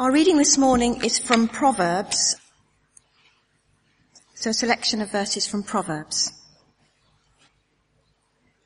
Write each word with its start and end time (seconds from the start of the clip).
Our 0.00 0.12
reading 0.12 0.38
this 0.38 0.56
morning 0.56 1.04
is 1.04 1.18
from 1.18 1.46
Proverbs. 1.46 2.34
So 4.34 4.48
a 4.48 4.54
selection 4.54 5.02
of 5.02 5.12
verses 5.12 5.46
from 5.46 5.62
Proverbs. 5.62 6.32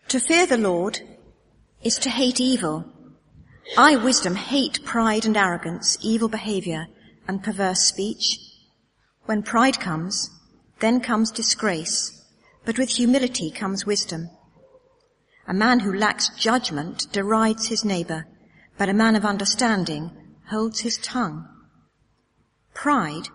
To 0.06 0.20
fear 0.20 0.46
the 0.46 0.56
Lord 0.56 1.00
is 1.82 1.98
to 1.98 2.08
hate 2.08 2.38
evil. 2.38 2.84
I, 3.76 3.96
wisdom, 3.96 4.36
hate 4.36 4.84
pride 4.84 5.24
and 5.24 5.36
arrogance, 5.36 5.98
evil 6.02 6.28
behavior, 6.28 6.86
and 7.26 7.42
perverse 7.42 7.80
speech. 7.80 8.38
When 9.24 9.42
pride 9.42 9.80
comes, 9.80 10.30
then 10.78 11.01
comes 11.01 11.32
disgrace, 11.32 12.12
but 12.64 12.78
with 12.78 12.90
humility 12.90 13.51
comes 13.51 13.85
wisdom. 13.85 14.30
A 15.48 15.53
man 15.53 15.80
who 15.80 15.92
lacks 15.92 16.28
judgment 16.38 17.09
derides 17.10 17.66
his 17.66 17.84
neighbor, 17.84 18.28
but 18.78 18.88
a 18.88 18.95
man 18.95 19.16
of 19.16 19.24
understanding 19.24 20.12
holds 20.51 20.80
his 20.80 20.98
tongue. 20.98 21.48
Pride 22.74 23.28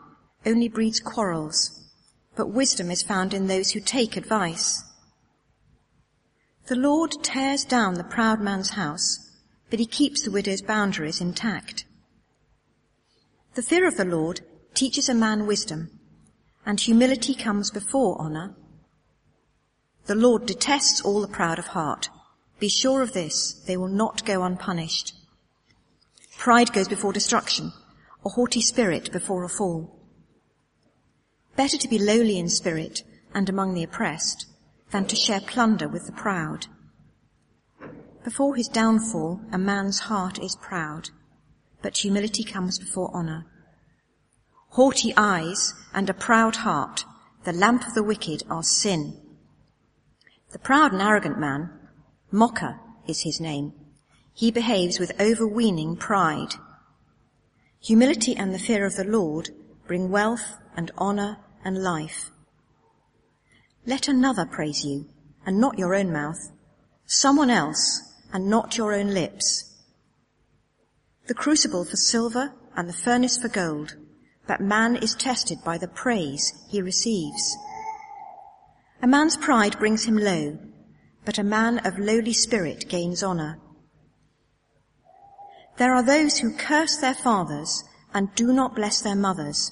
only 0.45 0.67
breeds 0.67 0.99
quarrels, 0.99 1.89
but 2.35 2.51
wisdom 2.51 2.91
is 2.91 3.03
found 3.03 3.33
in 3.33 3.47
those 3.47 3.71
who 3.71 3.79
take 3.79 4.15
advice. 4.15 4.83
The 6.67 6.75
Lord 6.75 7.11
tears 7.23 7.65
down 7.65 7.95
the 7.95 8.03
proud 8.03 8.39
man's 8.39 8.71
house, 8.71 9.17
but 9.69 9.79
he 9.79 9.85
keeps 9.85 10.23
the 10.23 10.31
widow's 10.31 10.61
boundaries 10.61 11.19
intact. 11.19 11.85
The 13.55 13.63
fear 13.63 13.87
of 13.87 13.97
the 13.97 14.05
Lord 14.05 14.41
teaches 14.73 15.09
a 15.09 15.13
man 15.13 15.47
wisdom, 15.47 15.99
and 16.65 16.79
humility 16.79 17.33
comes 17.33 17.71
before 17.71 18.21
honor. 18.21 18.55
The 20.05 20.15
Lord 20.15 20.45
detests 20.45 21.01
all 21.01 21.21
the 21.21 21.27
proud 21.27 21.59
of 21.59 21.67
heart. 21.67 22.09
Be 22.59 22.69
sure 22.69 23.01
of 23.01 23.13
this, 23.13 23.53
they 23.65 23.77
will 23.77 23.87
not 23.87 24.25
go 24.25 24.43
unpunished. 24.43 25.13
Pride 26.39 26.71
goes 26.71 26.87
before 26.87 27.11
destruction, 27.11 27.73
a 28.25 28.29
haughty 28.29 28.61
spirit 28.61 29.11
before 29.11 29.43
a 29.43 29.49
fall. 29.49 29.99
Better 31.57 31.77
to 31.77 31.87
be 31.89 31.99
lowly 31.99 32.39
in 32.39 32.47
spirit 32.47 33.03
and 33.33 33.49
among 33.49 33.73
the 33.73 33.83
oppressed 33.83 34.45
than 34.91 35.05
to 35.07 35.17
share 35.17 35.41
plunder 35.41 35.89
with 35.89 36.05
the 36.05 36.13
proud. 36.13 36.67
Before 38.23 38.55
his 38.55 38.69
downfall, 38.69 39.41
a 39.51 39.57
man's 39.57 39.99
heart 39.99 40.39
is 40.39 40.55
proud, 40.61 41.09
but 41.81 41.97
humility 41.97 42.45
comes 42.45 42.79
before 42.79 43.11
honor. 43.13 43.45
Haughty 44.69 45.13
eyes 45.17 45.73
and 45.93 46.09
a 46.09 46.13
proud 46.13 46.55
heart, 46.55 47.03
the 47.43 47.51
lamp 47.51 47.85
of 47.85 47.95
the 47.95 48.03
wicked 48.03 48.43
are 48.49 48.63
sin. 48.63 49.21
The 50.53 50.59
proud 50.59 50.93
and 50.93 51.01
arrogant 51.01 51.37
man, 51.37 51.69
mocker 52.31 52.79
is 53.09 53.23
his 53.23 53.41
name, 53.41 53.73
he 54.39 54.51
behaves 54.51 54.99
with 54.99 55.19
overweening 55.19 55.97
pride. 55.97 56.53
Humility 57.81 58.37
and 58.37 58.53
the 58.53 58.65
fear 58.67 58.85
of 58.85 58.95
the 58.95 59.03
Lord 59.03 59.49
bring 59.85 60.09
wealth 60.09 60.55
and 60.77 60.89
honor 60.97 61.39
and 61.65 61.83
life. 61.83 62.31
Let 63.85 64.07
another 64.07 64.45
praise 64.45 64.85
you 64.85 65.07
and 65.45 65.59
not 65.59 65.77
your 65.77 65.93
own 65.93 66.13
mouth, 66.13 66.39
someone 67.05 67.49
else 67.49 68.13
and 68.31 68.49
not 68.49 68.77
your 68.77 68.93
own 68.93 69.13
lips. 69.13 69.75
The 71.27 71.33
crucible 71.33 71.83
for 71.83 71.97
silver 71.97 72.53
and 72.77 72.87
the 72.87 72.93
furnace 72.93 73.37
for 73.37 73.49
gold, 73.49 73.97
but 74.47 74.61
man 74.61 74.95
is 74.95 75.15
tested 75.15 75.57
by 75.65 75.77
the 75.77 75.89
praise 75.89 76.53
he 76.69 76.81
receives. 76.81 77.57
A 79.01 79.07
man's 79.07 79.35
pride 79.35 79.77
brings 79.79 80.05
him 80.05 80.17
low, 80.17 80.57
but 81.25 81.37
a 81.37 81.43
man 81.43 81.79
of 81.79 81.99
lowly 81.99 82.31
spirit 82.31 82.87
gains 82.87 83.21
honor. 83.21 83.59
There 85.79 85.95
are 85.95 86.03
those 86.03 86.39
who 86.39 86.57
curse 86.57 86.97
their 86.97 87.13
fathers 87.13 87.85
and 88.13 88.35
do 88.35 88.51
not 88.51 88.75
bless 88.75 88.99
their 88.99 89.15
mothers, 89.15 89.71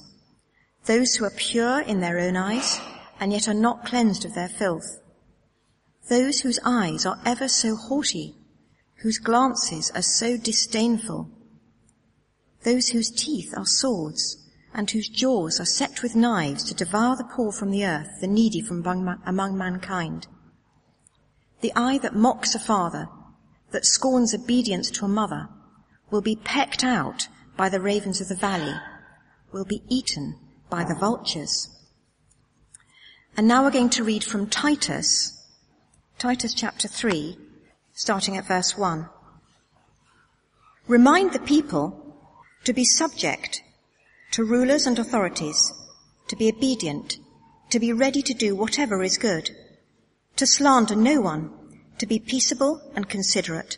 those 0.85 1.15
who 1.15 1.25
are 1.25 1.29
pure 1.29 1.81
in 1.81 1.99
their 1.99 2.17
own 2.17 2.37
eyes 2.37 2.79
and 3.19 3.33
yet 3.33 3.49
are 3.49 3.53
not 3.53 3.85
cleansed 3.85 4.23
of 4.23 4.33
their 4.33 4.47
filth, 4.47 5.01
those 6.09 6.39
whose 6.39 6.61
eyes 6.63 7.05
are 7.05 7.19
ever 7.25 7.49
so 7.49 7.75
haughty, 7.75 8.37
whose 9.01 9.17
glances 9.17 9.91
are 9.93 10.01
so 10.01 10.37
disdainful, 10.37 11.29
those 12.63 12.87
whose 12.87 13.11
teeth 13.11 13.53
are 13.57 13.65
swords 13.65 14.49
and 14.73 14.89
whose 14.89 15.09
jaws 15.09 15.59
are 15.59 15.65
set 15.65 16.01
with 16.01 16.15
knives 16.15 16.63
to 16.63 16.73
devour 16.73 17.17
the 17.17 17.25
poor 17.25 17.51
from 17.51 17.69
the 17.69 17.85
earth, 17.85 18.21
the 18.21 18.27
needy 18.27 18.61
from 18.61 18.81
among 19.25 19.57
mankind. 19.57 20.25
The 21.59 21.73
eye 21.75 21.97
that 21.97 22.15
mocks 22.15 22.55
a 22.55 22.59
father, 22.59 23.09
that 23.71 23.85
scorns 23.85 24.33
obedience 24.33 24.89
to 24.91 25.03
a 25.03 25.09
mother, 25.09 25.49
will 26.09 26.21
be 26.21 26.35
pecked 26.35 26.83
out 26.83 27.27
by 27.55 27.69
the 27.69 27.81
ravens 27.81 28.21
of 28.21 28.27
the 28.27 28.35
valley, 28.35 28.75
will 29.51 29.65
be 29.65 29.83
eaten 29.89 30.35
by 30.69 30.83
the 30.83 30.95
vultures. 30.95 31.69
And 33.35 33.47
now 33.47 33.63
we're 33.63 33.71
going 33.71 33.89
to 33.91 34.03
read 34.03 34.23
from 34.23 34.47
Titus, 34.47 35.43
Titus 36.17 36.53
chapter 36.53 36.87
3, 36.87 37.37
starting 37.93 38.37
at 38.37 38.47
verse 38.47 38.77
1. 38.77 39.09
Remind 40.87 41.33
the 41.33 41.39
people 41.39 42.15
to 42.63 42.73
be 42.73 42.85
subject 42.85 43.61
to 44.31 44.43
rulers 44.43 44.87
and 44.87 44.97
authorities, 44.99 45.73
to 46.27 46.35
be 46.35 46.49
obedient, 46.49 47.17
to 47.69 47.79
be 47.79 47.93
ready 47.93 48.21
to 48.21 48.33
do 48.33 48.55
whatever 48.55 49.03
is 49.03 49.17
good, 49.17 49.49
to 50.35 50.45
slander 50.45 50.95
no 50.95 51.21
one, 51.21 51.51
to 51.97 52.05
be 52.05 52.19
peaceable 52.19 52.81
and 52.95 53.09
considerate, 53.09 53.77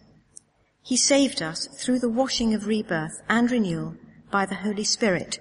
he 0.83 0.97
saved 0.97 1.41
us 1.41 1.67
through 1.67 1.99
the 1.99 2.09
washing 2.09 2.53
of 2.53 2.67
rebirth 2.67 3.21
and 3.29 3.51
renewal 3.51 3.95
by 4.31 4.45
the 4.45 4.55
Holy 4.55 4.83
Spirit, 4.83 5.39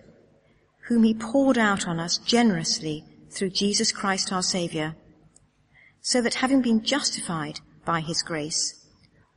whom 0.89 1.03
he 1.03 1.15
poured 1.15 1.57
out 1.57 1.87
on 1.87 1.99
us 1.99 2.19
generously 2.19 3.05
through 3.31 3.51
Jesus 3.51 3.93
Christ 3.93 4.33
our 4.33 4.43
Saviour, 4.43 4.97
so 6.01 6.21
that 6.21 6.35
having 6.35 6.61
been 6.61 6.85
justified 6.85 7.61
by 7.85 8.01
his 8.01 8.23
grace, 8.23 8.87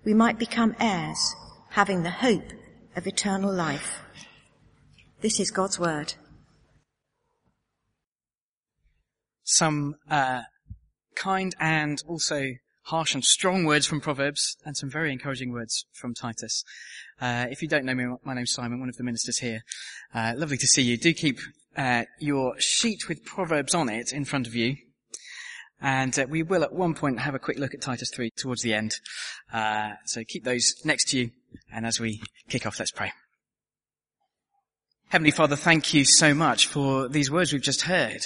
we 0.03 0.13
might 0.13 0.37
become 0.39 0.75
heirs, 0.79 1.35
having 1.69 2.03
the 2.03 2.09
hope 2.09 2.51
of 2.95 3.07
eternal 3.07 3.53
life. 3.53 4.01
This 5.21 5.39
is 5.39 5.51
God's 5.51 5.79
word. 5.79 6.15
Some 9.43 9.95
uh, 10.09 10.41
kind 11.15 11.55
and 11.59 12.01
also 12.07 12.53
harsh 12.83 13.13
and 13.13 13.23
strong 13.23 13.65
words 13.65 13.85
from 13.85 14.01
Proverbs 14.01 14.57
and 14.65 14.75
some 14.75 14.89
very 14.89 15.11
encouraging 15.11 15.51
words 15.51 15.85
from 15.93 16.13
Titus. 16.13 16.63
Uh, 17.21 17.47
if 17.49 17.61
you 17.61 17.67
don't 17.67 17.85
know 17.85 17.95
me, 17.95 18.05
my 18.23 18.33
name's 18.33 18.51
Simon, 18.51 18.79
one 18.79 18.89
of 18.89 18.97
the 18.97 19.03
ministers 19.03 19.37
here. 19.39 19.61
Uh, 20.13 20.33
lovely 20.35 20.57
to 20.57 20.67
see 20.67 20.81
you. 20.81 20.97
Do 20.97 21.13
keep 21.13 21.39
uh, 21.77 22.03
your 22.19 22.59
sheet 22.59 23.07
with 23.07 23.23
Proverbs 23.23 23.73
on 23.73 23.89
it 23.89 24.11
in 24.11 24.25
front 24.25 24.47
of 24.47 24.55
you. 24.55 24.75
And 25.81 26.17
uh, 26.17 26.25
we 26.29 26.43
will 26.43 26.63
at 26.63 26.73
one 26.73 26.93
point 26.93 27.19
have 27.19 27.35
a 27.35 27.39
quick 27.39 27.57
look 27.57 27.73
at 27.73 27.81
Titus 27.81 28.09
3 28.13 28.31
towards 28.37 28.61
the 28.61 28.73
end. 28.73 28.95
Uh, 29.51 29.93
so 30.05 30.23
keep 30.27 30.43
those 30.43 30.73
next 30.85 31.09
to 31.09 31.19
you. 31.19 31.31
And 31.71 31.85
as 31.85 31.99
we 31.99 32.21
kick 32.49 32.65
off, 32.65 32.79
let's 32.79 32.91
pray. 32.91 33.11
Heavenly 35.09 35.31
Father, 35.31 35.55
thank 35.55 35.93
you 35.93 36.05
so 36.05 36.33
much 36.33 36.67
for 36.67 37.07
these 37.07 37.29
words 37.29 37.53
we've 37.53 37.61
just 37.61 37.83
heard 37.83 38.25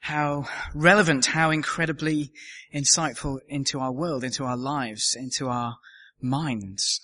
how 0.00 0.46
relevant, 0.74 1.26
how 1.26 1.50
incredibly 1.50 2.32
insightful 2.74 3.38
into 3.48 3.78
our 3.78 3.92
world, 3.92 4.24
into 4.24 4.44
our 4.44 4.56
lives, 4.56 5.14
into 5.16 5.48
our 5.48 5.76
minds. 6.20 7.00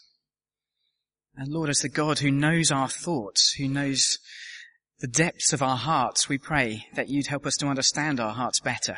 And 1.36 1.52
Lord, 1.52 1.68
as 1.68 1.80
the 1.80 1.88
God 1.88 2.18
who 2.18 2.30
knows 2.30 2.72
our 2.72 2.88
thoughts, 2.88 3.52
who 3.52 3.68
knows 3.68 4.18
the 5.00 5.06
depths 5.06 5.52
of 5.52 5.62
our 5.62 5.76
hearts, 5.76 6.28
we 6.28 6.38
pray 6.38 6.86
that 6.94 7.10
you'd 7.10 7.26
help 7.26 7.44
us 7.44 7.56
to 7.58 7.66
understand 7.66 8.18
our 8.18 8.32
hearts 8.32 8.60
better 8.60 8.96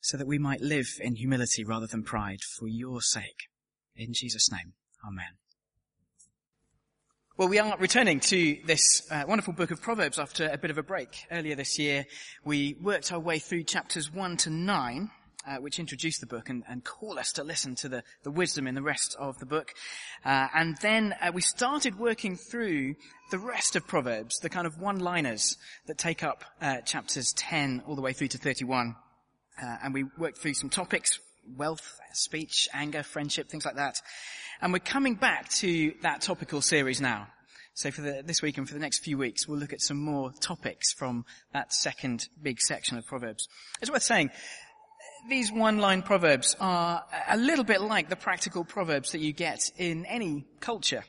so 0.00 0.16
that 0.16 0.28
we 0.28 0.38
might 0.38 0.60
live 0.60 0.88
in 1.00 1.16
humility 1.16 1.64
rather 1.64 1.86
than 1.86 2.04
pride 2.04 2.40
for 2.42 2.68
your 2.68 3.02
sake. 3.02 3.48
In 3.96 4.12
Jesus' 4.12 4.50
name, 4.50 4.74
amen. 5.06 5.36
Well, 7.40 7.48
we 7.48 7.58
are 7.58 7.74
returning 7.78 8.20
to 8.20 8.58
this 8.66 9.10
uh, 9.10 9.24
wonderful 9.26 9.54
book 9.54 9.70
of 9.70 9.80
Proverbs 9.80 10.18
after 10.18 10.46
a 10.46 10.58
bit 10.58 10.70
of 10.70 10.76
a 10.76 10.82
break. 10.82 11.24
Earlier 11.30 11.54
this 11.54 11.78
year, 11.78 12.04
we 12.44 12.76
worked 12.82 13.10
our 13.12 13.18
way 13.18 13.38
through 13.38 13.62
chapters 13.62 14.12
1 14.12 14.36
to 14.36 14.50
9, 14.50 15.10
uh, 15.46 15.56
which 15.56 15.78
introduce 15.78 16.18
the 16.18 16.26
book 16.26 16.50
and, 16.50 16.64
and, 16.68 16.84
call 16.84 17.18
us 17.18 17.32
to 17.32 17.42
listen 17.42 17.76
to 17.76 17.88
the, 17.88 18.02
the 18.24 18.30
wisdom 18.30 18.66
in 18.66 18.74
the 18.74 18.82
rest 18.82 19.16
of 19.18 19.38
the 19.38 19.46
book. 19.46 19.72
Uh, 20.22 20.48
and 20.54 20.76
then 20.82 21.14
uh, 21.22 21.32
we 21.32 21.40
started 21.40 21.98
working 21.98 22.36
through 22.36 22.94
the 23.30 23.38
rest 23.38 23.74
of 23.74 23.86
Proverbs, 23.86 24.38
the 24.40 24.50
kind 24.50 24.66
of 24.66 24.78
one-liners 24.78 25.56
that 25.86 25.96
take 25.96 26.22
up 26.22 26.44
uh, 26.60 26.82
chapters 26.82 27.32
10 27.38 27.84
all 27.86 27.96
the 27.96 28.02
way 28.02 28.12
through 28.12 28.28
to 28.28 28.36
31. 28.36 28.94
Uh, 29.62 29.76
and 29.82 29.94
we 29.94 30.04
worked 30.18 30.36
through 30.36 30.52
some 30.52 30.68
topics, 30.68 31.18
wealth, 31.56 31.98
speech, 32.12 32.68
anger, 32.72 33.02
friendship, 33.02 33.48
things 33.48 33.64
like 33.64 33.76
that. 33.76 34.00
And 34.60 34.72
we're 34.72 34.78
coming 34.78 35.14
back 35.14 35.48
to 35.50 35.94
that 36.02 36.20
topical 36.20 36.60
series 36.60 37.00
now. 37.00 37.28
So 37.74 37.90
for 37.90 38.02
the, 38.02 38.22
this 38.24 38.42
week 38.42 38.58
and 38.58 38.68
for 38.68 38.74
the 38.74 38.80
next 38.80 38.98
few 38.98 39.16
weeks, 39.16 39.48
we'll 39.48 39.58
look 39.58 39.72
at 39.72 39.80
some 39.80 39.96
more 39.96 40.32
topics 40.40 40.92
from 40.92 41.24
that 41.52 41.72
second 41.72 42.28
big 42.42 42.60
section 42.60 42.98
of 42.98 43.06
Proverbs. 43.06 43.48
It's 43.80 43.90
worth 43.90 44.02
saying, 44.02 44.30
these 45.28 45.52
one-line 45.52 46.02
proverbs 46.02 46.56
are 46.60 47.04
a 47.28 47.36
little 47.36 47.64
bit 47.64 47.80
like 47.80 48.08
the 48.08 48.16
practical 48.16 48.64
proverbs 48.64 49.12
that 49.12 49.20
you 49.20 49.32
get 49.32 49.60
in 49.76 50.04
any 50.06 50.46
culture. 50.60 51.04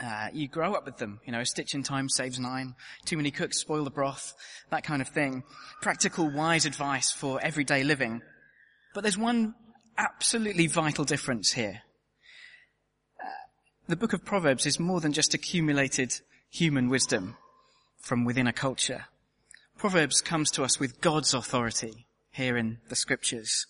Uh, 0.00 0.28
you 0.32 0.48
grow 0.48 0.74
up 0.74 0.84
with 0.84 0.96
them, 0.96 1.20
you 1.24 1.32
know, 1.32 1.40
a 1.40 1.46
stitch 1.46 1.74
in 1.74 1.82
time 1.84 2.08
saves 2.08 2.40
nine, 2.40 2.74
too 3.04 3.16
many 3.16 3.30
cooks 3.30 3.60
spoil 3.60 3.84
the 3.84 3.90
broth, 3.90 4.34
that 4.70 4.82
kind 4.82 5.00
of 5.00 5.08
thing. 5.08 5.44
Practical, 5.82 6.28
wise 6.28 6.66
advice 6.66 7.12
for 7.12 7.40
everyday 7.40 7.84
living. 7.84 8.20
But 8.94 9.02
there's 9.02 9.18
one 9.18 9.54
absolutely 9.98 10.68
vital 10.68 11.04
difference 11.04 11.52
here. 11.52 11.82
Uh, 13.20 13.26
the 13.88 13.96
book 13.96 14.12
of 14.12 14.24
Proverbs 14.24 14.66
is 14.66 14.78
more 14.78 15.00
than 15.00 15.12
just 15.12 15.34
accumulated 15.34 16.20
human 16.48 16.88
wisdom 16.88 17.36
from 18.00 18.24
within 18.24 18.46
a 18.46 18.52
culture. 18.52 19.06
Proverbs 19.76 20.22
comes 20.22 20.52
to 20.52 20.62
us 20.62 20.78
with 20.78 21.00
God's 21.00 21.34
authority 21.34 22.06
here 22.30 22.56
in 22.56 22.78
the 22.88 22.94
scriptures. 22.94 23.66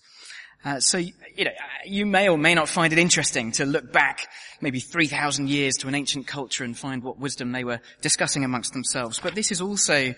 Uh, 0.63 0.79
so, 0.81 0.99
you 0.99 1.45
know, 1.45 1.51
you 1.87 2.05
may 2.05 2.29
or 2.29 2.37
may 2.37 2.55
not 2.55 2.69
find 2.69 2.93
it 2.93 2.99
interesting 2.99 3.53
to 3.53 3.65
look 3.65 3.93
back 3.93 4.29
maybe 4.61 4.81
3,000 4.81 5.49
years 5.49 5.77
to 5.79 5.89
an 5.89 5.95
ancient 5.95 6.27
culture 6.27 6.65
and 6.65 6.77
find 6.77 7.03
what 7.03 7.19
wisdom 7.19 7.53
they 7.53 7.65
were 7.65 7.81
discussing 8.03 8.45
amongst 8.45 8.75
themselves. 8.75 9.21
But 9.21 9.35
this 9.35 9.51
is 9.51 9.63
also 9.63 10.15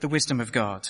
the 0.00 0.08
wisdom 0.08 0.40
of 0.40 0.52
God. 0.52 0.88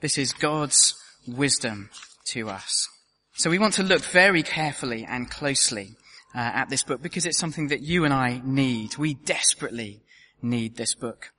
This 0.00 0.16
is 0.16 0.32
God's 0.32 0.94
wisdom 1.26 1.90
to 2.26 2.48
us. 2.48 2.88
So 3.34 3.50
we 3.50 3.58
want 3.58 3.74
to 3.74 3.82
look 3.82 4.02
very 4.02 4.42
carefully 4.42 5.04
and 5.04 5.30
closely 5.30 5.96
uh, 6.34 6.38
at 6.38 6.70
this 6.70 6.82
book 6.82 7.02
because 7.02 7.26
it's 7.26 7.38
something 7.38 7.68
that 7.68 7.82
you 7.82 8.04
and 8.04 8.14
I 8.14 8.40
need. 8.44 8.96
We 8.96 9.14
desperately 9.14 10.02
need 10.42 10.76
this 10.76 10.94
book. 10.94 11.32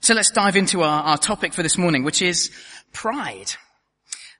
So 0.00 0.14
let's 0.14 0.30
dive 0.30 0.56
into 0.56 0.82
our, 0.82 1.02
our 1.02 1.18
topic 1.18 1.52
for 1.54 1.62
this 1.62 1.78
morning, 1.78 2.04
which 2.04 2.22
is 2.22 2.50
pride. 2.92 3.52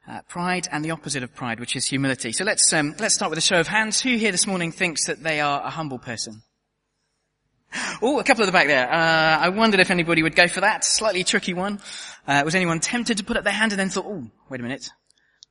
Uh, 0.06 0.20
pride 0.28 0.68
and 0.70 0.84
the 0.84 0.90
opposite 0.90 1.22
of 1.22 1.34
pride, 1.34 1.58
which 1.58 1.76
is 1.76 1.86
humility. 1.86 2.32
So 2.32 2.44
let's 2.44 2.70
um, 2.74 2.94
let's 2.98 3.14
start 3.14 3.30
with 3.30 3.38
a 3.38 3.42
show 3.42 3.60
of 3.60 3.66
hands. 3.66 4.02
Who 4.02 4.16
here 4.16 4.32
this 4.32 4.46
morning 4.46 4.72
thinks 4.72 5.06
that 5.06 5.22
they 5.22 5.40
are 5.40 5.62
a 5.62 5.70
humble 5.70 5.98
person? 5.98 6.42
Oh, 8.02 8.18
a 8.18 8.24
couple 8.24 8.44
at 8.44 8.46
the 8.46 8.52
back 8.52 8.66
there. 8.66 8.90
Uh, 8.90 9.38
I 9.38 9.48
wondered 9.48 9.80
if 9.80 9.90
anybody 9.90 10.22
would 10.22 10.36
go 10.36 10.46
for 10.46 10.60
that. 10.60 10.84
Slightly 10.84 11.24
tricky 11.24 11.54
one. 11.54 11.80
Uh, 12.26 12.42
was 12.44 12.54
anyone 12.54 12.80
tempted 12.80 13.16
to 13.18 13.24
put 13.24 13.36
up 13.36 13.44
their 13.44 13.52
hand 13.52 13.72
and 13.72 13.80
then 13.80 13.88
thought, 13.88 14.04
oh, 14.06 14.26
wait 14.48 14.60
a 14.60 14.62
minute. 14.62 14.90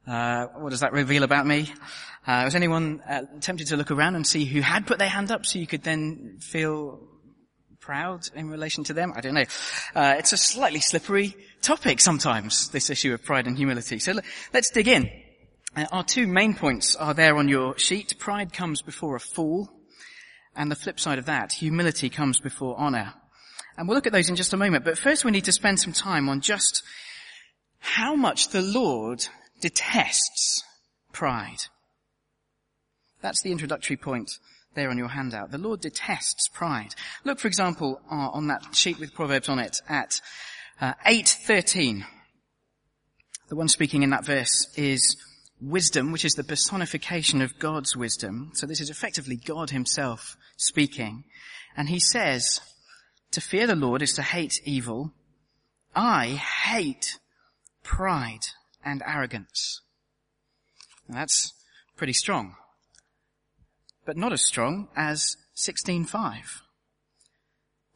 Uh, 0.06 0.48
what 0.58 0.72
does 0.72 0.82
that 0.82 0.92
reveal 0.92 1.24
about 1.24 1.46
me? 1.46 1.72
Uh, 2.28 2.42
was 2.46 2.56
anyone 2.56 3.02
uh, 3.08 3.24
tempted 3.40 3.68
to 3.68 3.78
look 3.78 3.92
around 3.92 4.16
and 4.16 4.28
see 4.28 4.46
who 4.46 4.62
had 4.62 4.86
put 4.86 5.00
their 5.00 5.10
hand 5.10 5.32
up 5.32 5.46
so 5.46 5.60
you 5.60 5.68
could 5.68 5.84
then 5.84 6.38
feel 6.40 7.00
proud 7.80 8.22
in 8.36 8.50
relation 8.50 8.84
to 8.86 8.94
them? 8.94 9.14
I 9.16 9.22
don't 9.22 9.34
know. 9.34 9.46
Uh, 9.96 10.16
it's 10.18 10.34
a 10.34 10.38
slightly 10.38 10.80
slippery 10.80 11.36
topic 11.62 12.02
sometimes, 12.02 12.70
this 12.70 12.90
issue 12.90 13.14
of 13.14 13.24
pride 13.24 13.48
and 13.48 13.58
humility. 13.58 14.00
So 14.00 14.14
let's 14.54 14.72
dig 14.72 14.88
in. 14.88 15.10
Uh, 15.76 15.86
our 15.92 16.04
two 16.04 16.28
main 16.28 16.54
points 16.54 16.96
are 16.96 17.14
there 17.14 17.38
on 17.38 17.48
your 17.48 17.78
sheet. 17.78 18.20
Pride 18.20 18.52
comes 18.52 18.82
before 18.82 19.16
a 19.16 19.22
fall, 19.22 19.70
and 20.56 20.70
the 20.70 20.76
flip 20.76 21.00
side 21.00 21.18
of 21.18 21.26
that, 21.26 21.54
humility 21.54 22.10
comes 22.10 22.40
before 22.40 22.78
honor. 22.78 23.14
And 23.78 23.88
we'll 23.88 23.96
look 23.96 24.08
at 24.08 24.14
those 24.14 24.30
in 24.30 24.36
just 24.36 24.54
a 24.54 24.58
moment, 24.58 24.86
but 24.86 24.98
first 24.98 25.26
we 25.26 25.32
need 25.32 25.46
to 25.46 25.52
spend 25.52 25.80
some 25.80 25.94
time 25.94 26.30
on 26.30 26.42
just 26.42 26.84
how 27.80 28.16
much 28.16 28.50
the 28.50 28.62
Lord 28.62 29.26
detests 29.64 30.62
pride. 31.14 31.64
That's 33.22 33.42
the 33.42 33.52
introductory 33.54 33.96
point 33.96 34.30
there 34.76 34.90
on 34.90 34.98
your 34.98 35.08
handout. 35.08 35.52
The 35.52 35.58
Lord 35.58 35.80
detests 35.80 36.50
pride. 36.50 36.96
Look, 37.24 37.40
for 37.40 37.48
example, 37.48 38.02
uh, 38.12 38.30
on 38.34 38.48
that 38.48 38.76
sheet 38.76 39.00
with 39.00 39.14
Proverbs 39.14 39.48
on 39.48 39.60
it 39.60 39.78
at 39.88 40.20
uh, 40.82 40.96
8.13. 41.08 42.04
The 43.48 43.56
one 43.56 43.70
speaking 43.70 44.04
in 44.04 44.10
that 44.10 44.26
verse 44.26 44.68
is 44.76 45.16
wisdom, 45.62 46.12
which 46.12 46.26
is 46.26 46.34
the 46.34 46.44
personification 46.44 47.42
of 47.42 47.58
God's 47.58 47.96
wisdom. 47.96 48.52
So 48.56 48.68
this 48.68 48.82
is 48.82 48.90
effectively 48.90 49.38
God 49.38 49.70
himself 49.70 50.36
speaking. 50.58 51.24
And 51.78 51.88
he 51.88 52.02
says, 52.02 52.60
to 53.32 53.40
fear 53.40 53.66
the 53.66 53.76
Lord 53.78 54.02
is 54.02 54.12
to 54.14 54.22
hate 54.24 54.60
evil. 54.66 55.14
I 55.96 56.28
hate 56.28 57.18
pride 57.82 58.42
and 58.86 59.04
arrogance. 59.06 59.82
That's 61.08 61.54
pretty 61.96 62.14
strong 62.14 62.56
but 64.06 64.18
not 64.18 64.34
as 64.34 64.44
strong 64.44 64.88
as 64.96 65.38
16.5. 65.56 66.62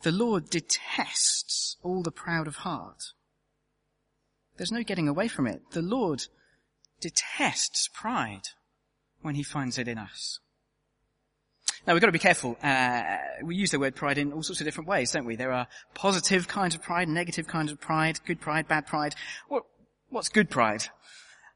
The 0.03 0.11
Lord 0.11 0.49
detests 0.49 1.77
all 1.83 2.03
the 2.03 2.11
proud 2.11 2.47
of 2.47 2.57
heart. 2.57 3.13
There's 4.57 4.71
no 4.71 4.83
getting 4.83 5.07
away 5.07 5.27
from 5.27 5.47
it. 5.47 5.61
The 5.71 5.81
Lord 5.81 6.25
detests 7.01 7.89
pride 7.93 8.49
when 9.21 9.35
he 9.35 9.43
finds 9.43 9.77
it 9.77 9.87
in 9.87 9.97
us. 9.97 10.39
Now 11.85 11.93
we've 11.93 12.01
got 12.01 12.07
to 12.07 12.13
be 12.13 12.19
careful. 12.19 12.57
Uh, 12.61 13.17
we 13.43 13.55
use 13.55 13.71
the 13.71 13.79
word 13.79 13.95
pride 13.95 14.17
in 14.17 14.33
all 14.33 14.43
sorts 14.43 14.61
of 14.61 14.65
different 14.65 14.89
ways, 14.89 15.11
don't 15.11 15.25
we? 15.25 15.35
There 15.35 15.53
are 15.53 15.67
positive 15.93 16.47
kinds 16.47 16.75
of 16.75 16.81
pride, 16.81 17.07
negative 17.07 17.47
kinds 17.47 17.71
of 17.71 17.79
pride, 17.79 18.19
good 18.25 18.41
pride, 18.41 18.67
bad 18.67 18.87
pride. 18.87 19.15
What, 19.47 19.63
what's 20.09 20.29
good 20.29 20.49
pride? 20.49 20.83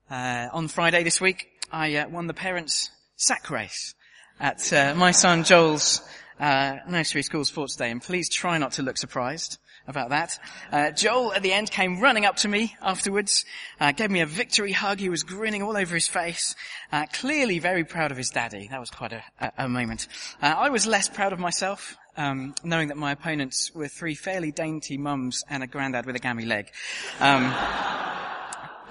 Uh, 0.10 0.50
on 0.52 0.68
Friday 0.68 1.04
this 1.04 1.22
week, 1.22 1.48
I 1.72 1.96
uh, 1.96 2.10
won 2.10 2.28
the 2.28 2.34
parents' 2.34 2.90
sack 3.16 3.50
race 3.50 3.96
at 4.40 4.74
uh, 4.74 4.94
my 4.96 5.12
son 5.12 5.44
Joel's 5.44 6.02
uh, 6.40 6.78
nursery 6.88 7.24
school 7.24 7.46
sports 7.46 7.76
day, 7.76 7.90
and 7.90 8.02
please 8.02 8.30
try 8.30 8.58
not 8.58 8.74
to 8.74 8.84
look 8.84 8.98
surprised 8.98 9.58
about 9.88 10.10
that. 10.10 10.38
Uh, 10.72 10.92
Joel 10.92 11.34
at 11.34 11.44
the 11.44 11.54
end 11.54 11.72
came 11.72 12.02
running 12.02 12.26
up 12.26 12.36
to 12.38 12.48
me 12.48 12.76
afterwards, 12.82 13.46
uh, 13.80 13.94
gave 13.94 14.12
me 14.12 14.20
a 14.20 14.26
victory 14.26 14.74
hug. 14.74 15.00
He 15.00 15.10
was 15.10 15.24
grinning 15.24 15.64
all 15.64 15.78
over 15.78 15.96
his 15.96 16.08
face, 16.08 16.56
clearly 17.14 17.60
very 17.60 17.84
proud 17.84 18.12
of 18.12 18.18
his 18.18 18.30
daddy. 18.30 18.68
That 18.70 18.80
was 18.80 18.90
quite 18.90 19.14
a, 19.14 19.24
a, 19.40 19.52
a 19.60 19.70
moment. 19.70 20.08
I 20.42 20.70
was 20.70 20.86
less 20.86 21.10
proud 21.10 21.34
of 21.34 21.40
myself, 21.40 21.96
um, 22.18 22.54
knowing 22.64 22.90
that 22.90 22.98
my 22.98 23.12
opponents 23.12 23.72
were 23.74 23.88
three 23.88 24.16
fairly 24.16 24.52
dainty 24.52 24.98
mums 24.98 25.44
and 25.50 25.64
a 25.64 25.68
granddad 25.68 26.06
with 26.06 26.16
a 26.16 26.20
gammy 26.20 26.46
leg. 26.46 26.70
Um, 27.20 27.54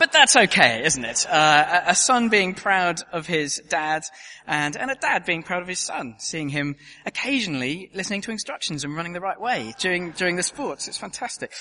but 0.00 0.12
that's 0.12 0.34
okay, 0.34 0.82
isn't 0.86 1.04
it? 1.04 1.26
Uh, 1.28 1.82
a 1.86 1.94
son 1.94 2.30
being 2.30 2.54
proud 2.54 3.02
of 3.12 3.26
his 3.26 3.62
dad 3.68 4.02
and, 4.46 4.74
and 4.74 4.90
a 4.90 4.94
dad 4.94 5.26
being 5.26 5.42
proud 5.42 5.60
of 5.60 5.68
his 5.68 5.78
son, 5.78 6.14
seeing 6.16 6.48
him 6.48 6.76
occasionally 7.04 7.90
listening 7.92 8.22
to 8.22 8.30
instructions 8.30 8.82
and 8.82 8.96
running 8.96 9.12
the 9.12 9.20
right 9.20 9.38
way 9.38 9.74
during, 9.78 10.12
during 10.12 10.36
the 10.36 10.42
sports. 10.42 10.88
It's 10.88 10.96
fantastic. 10.96 11.52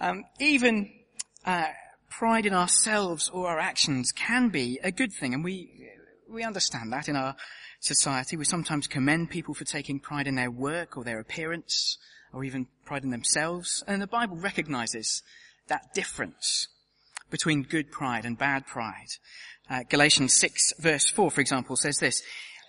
Um, 0.00 0.22
even, 0.38 0.92
uh, 1.44 1.66
pride 2.08 2.46
in 2.46 2.54
ourselves 2.54 3.28
or 3.30 3.48
our 3.48 3.58
actions 3.58 4.12
can 4.12 4.48
be 4.48 4.78
a 4.84 4.92
good 4.92 5.12
thing 5.12 5.34
and 5.34 5.42
we, 5.42 5.68
we 6.30 6.44
understand 6.44 6.92
that 6.92 7.08
in 7.08 7.16
our 7.16 7.34
society. 7.80 8.36
We 8.36 8.44
sometimes 8.44 8.86
commend 8.86 9.30
people 9.30 9.54
for 9.54 9.64
taking 9.64 9.98
pride 9.98 10.28
in 10.28 10.36
their 10.36 10.52
work 10.52 10.96
or 10.96 11.02
their 11.02 11.18
appearance 11.18 11.98
or 12.32 12.44
even 12.44 12.68
pride 12.84 13.02
in 13.02 13.10
themselves. 13.10 13.82
And 13.88 14.00
the 14.00 14.06
Bible 14.06 14.36
recognizes 14.36 15.24
that 15.66 15.92
difference 15.94 16.68
between 17.30 17.62
good 17.62 17.90
pride 17.90 18.24
and 18.24 18.38
bad 18.38 18.66
pride. 18.66 19.08
Uh, 19.70 19.82
Galatians 19.88 20.34
6 20.34 20.74
verse 20.80 21.08
4, 21.08 21.30
for 21.30 21.40
example, 21.40 21.76
says 21.76 21.98
this, 21.98 22.22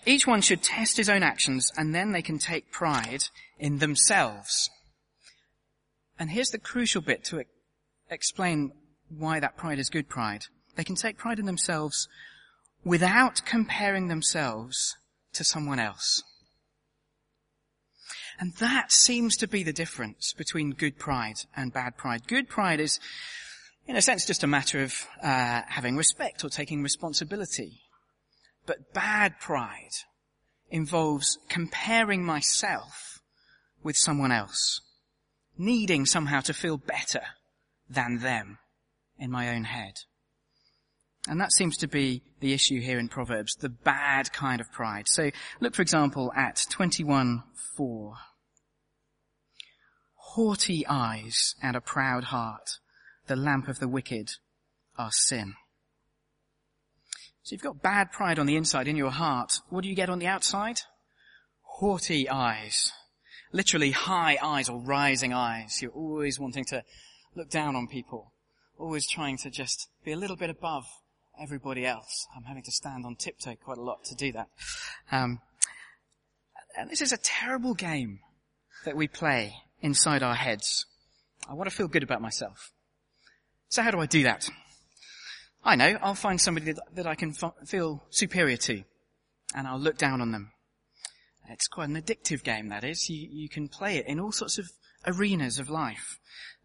each 0.06 0.26
one 0.26 0.42
should 0.42 0.64
test 0.64 0.98
his 0.98 1.10
own 1.10 1.24
actions 1.24 1.72
and 1.78 1.94
then 1.94 2.12
they 2.12 2.22
can 2.22 2.38
take 2.38 2.72
pride 2.72 3.24
in 3.58 3.80
themselves. 3.80 4.70
And 6.18 6.30
here's 6.30 6.50
the 6.50 6.60
crucial 6.60 7.02
bit 7.02 7.24
to 7.26 7.44
explain 8.10 8.72
why 9.10 9.40
that 9.40 9.58
pride 9.58 9.80
is 9.80 9.90
good 9.90 10.10
pride. 10.10 10.46
They 10.76 10.84
can 10.84 10.96
take 10.96 11.18
pride 11.18 11.40
in 11.40 11.46
themselves 11.46 12.08
without 12.84 13.42
comparing 13.46 14.08
themselves 14.08 14.96
to 15.34 15.44
someone 15.44 15.80
else. 15.80 16.24
And 18.40 18.54
that 18.56 18.92
seems 18.92 19.36
to 19.38 19.48
be 19.48 19.64
the 19.64 19.74
difference 19.74 20.34
between 20.34 20.72
good 20.72 20.98
pride 20.98 21.42
and 21.56 21.74
bad 21.74 21.98
pride. 21.98 22.26
Good 22.28 22.48
pride 22.48 22.80
is 22.80 23.00
in 23.90 23.96
a 23.96 24.02
sense, 24.04 24.24
just 24.24 24.44
a 24.44 24.48
matter 24.48 24.84
of 24.84 24.94
uh, 25.24 25.64
having 25.68 25.98
respect 25.98 26.44
or 26.44 26.50
taking 26.50 26.84
responsibility. 26.84 27.82
But 28.68 28.94
bad 28.94 29.40
pride 29.40 29.90
involves 30.70 31.40
comparing 31.50 32.24
myself 32.24 33.20
with 33.82 33.98
someone 33.98 34.32
else, 34.32 34.82
needing 35.58 36.06
somehow 36.06 36.42
to 36.42 36.54
feel 36.54 36.78
better 36.78 37.24
than 37.90 38.20
them 38.20 38.60
in 39.18 39.32
my 39.32 39.50
own 39.56 39.64
head. 39.64 39.96
And 41.28 41.42
that 41.42 41.52
seems 41.52 41.76
to 41.78 41.88
be 41.88 42.22
the 42.42 42.54
issue 42.54 42.82
here 42.82 43.00
in 43.00 43.08
Proverbs, 43.08 43.56
the 43.56 43.70
bad 43.70 44.32
kind 44.32 44.62
of 44.62 44.72
pride. 44.72 45.08
So 45.08 45.32
look, 45.60 45.74
for 45.74 45.82
example, 45.82 46.32
at 46.36 46.58
21.4. 46.72 48.14
Haughty 50.14 50.86
eyes 50.88 51.56
and 51.64 51.76
a 51.76 51.82
proud 51.82 52.26
heart, 52.26 52.78
the 53.30 53.38
lamp 53.38 53.70
of 53.70 53.80
the 53.80 53.88
wicked 53.88 54.32
are 54.98 55.12
sin. 55.12 55.54
So 57.44 57.54
you've 57.54 57.62
got 57.62 57.82
bad 57.82 58.12
pride 58.12 58.38
on 58.38 58.48
the 58.48 58.58
inside 58.58 58.88
in 58.88 58.98
your 58.98 59.12
heart. 59.12 59.54
What 59.70 59.84
do 59.84 59.90
you 59.90 59.96
get 59.96 60.10
on 60.10 60.20
the 60.20 60.28
outside? 60.28 60.82
Haughty 61.62 62.28
eyes. 62.28 62.92
Literally 63.54 63.92
high 63.92 64.38
eyes 64.44 64.68
or 64.68 64.82
rising 64.82 65.32
eyes. 65.32 65.82
You're 65.82 65.92
always 65.92 66.40
wanting 66.40 66.66
to 66.66 66.84
look 67.36 67.50
down 67.50 67.76
on 67.76 67.88
people. 67.88 68.34
Always 68.78 69.08
trying 69.08 69.38
to 69.38 69.50
just 69.50 69.88
be 70.04 70.12
a 70.12 70.18
little 70.18 70.36
bit 70.36 70.50
above 70.50 70.86
everybody 71.40 71.86
else. 71.86 72.28
I'm 72.36 72.44
having 72.44 72.64
to 72.64 72.72
stand 72.72 73.06
on 73.06 73.16
tiptoe 73.16 73.56
quite 73.56 73.78
a 73.78 73.84
lot 73.84 74.04
to 74.06 74.16
do 74.16 74.32
that. 74.34 74.48
Um, 75.12 75.40
and 76.78 76.90
this 76.90 77.02
is 77.02 77.14
a 77.14 77.18
terrible 77.18 77.74
game 77.74 78.20
that 78.86 78.96
we 78.96 79.08
play 79.08 79.54
inside 79.82 80.24
our 80.24 80.36
heads. 80.36 80.86
I 81.50 81.54
want 81.54 81.70
to 81.70 81.76
feel 81.76 81.88
good 81.88 82.04
about 82.04 82.22
myself. 82.22 82.72
So 83.70 83.84
how 83.84 83.92
do 83.92 84.00
I 84.00 84.08
do 84.08 84.24
that? 84.24 84.50
I 85.64 85.76
know, 85.76 85.98
I'll 86.02 86.16
find 86.16 86.42
somebody 86.42 86.74
that, 86.96 87.06
I 87.06 87.16
can 87.16 87.36
f- 87.42 87.54
feel 87.68 88.04
superior 88.10 88.58
to, 88.58 88.84
and 89.54 89.68
I'll 89.68 89.80
look 89.80 89.98
down 89.98 90.22
on 90.22 90.32
them. 90.32 90.52
It's 91.50 91.68
quite 91.68 91.90
an 91.90 92.02
addictive 92.02 92.44
game, 92.44 92.70
that 92.70 92.84
is. 92.84 93.10
You, 93.10 93.28
you 93.32 93.50
can 93.50 93.68
play 93.68 93.98
it 93.98 94.08
in 94.08 94.20
all 94.20 94.32
sorts 94.32 94.58
of 94.58 94.72
arenas 95.06 95.60
of 95.60 95.70
life. 95.70 96.18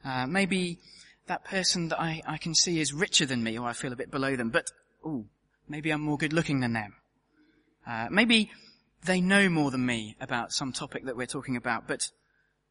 Uh, 0.05 0.27
maybe 0.27 0.79
that 1.27 1.45
person 1.45 1.89
that 1.89 2.01
I, 2.01 2.23
I 2.27 2.39
can 2.39 2.55
see 2.55 2.81
is 2.81 2.93
richer 2.93 3.27
than 3.27 3.43
me 3.43 3.59
or 3.59 3.69
I 3.69 3.73
feel 3.73 3.93
a 3.93 3.97
bit 3.97 4.11
below 4.11 4.37
them, 4.37 4.51
but, 4.51 4.71
ooh, 5.05 5.27
maybe 5.69 5.91
I'm 5.91 6.03
more 6.03 6.17
good 6.17 6.33
looking 6.33 6.61
than 6.61 6.73
them. 6.73 6.95
Uh, 7.87 8.09
maybe 8.11 8.51
they 9.05 9.21
know 9.21 9.51
more 9.51 9.71
than 9.71 9.85
me 9.85 10.17
about 10.21 10.53
some 10.53 10.73
topic 10.73 11.05
that 11.05 11.17
we're 11.17 11.27
talking 11.27 11.57
about, 11.57 11.87
but 11.87 12.09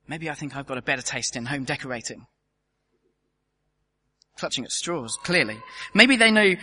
maybe 0.08 0.30
I 0.30 0.34
think 0.34 0.56
I've 0.56 0.68
got 0.68 0.80
a 0.80 0.84
better 0.84 1.04
taste 1.04 1.36
in 1.36 1.46
home 1.46 1.66
decorating. 1.66 2.26
Clutching 4.38 4.64
at 4.64 4.72
straws, 4.72 5.18
clearly. 5.24 5.60
Maybe 5.94 6.18
they 6.18 6.32
know 6.32 6.56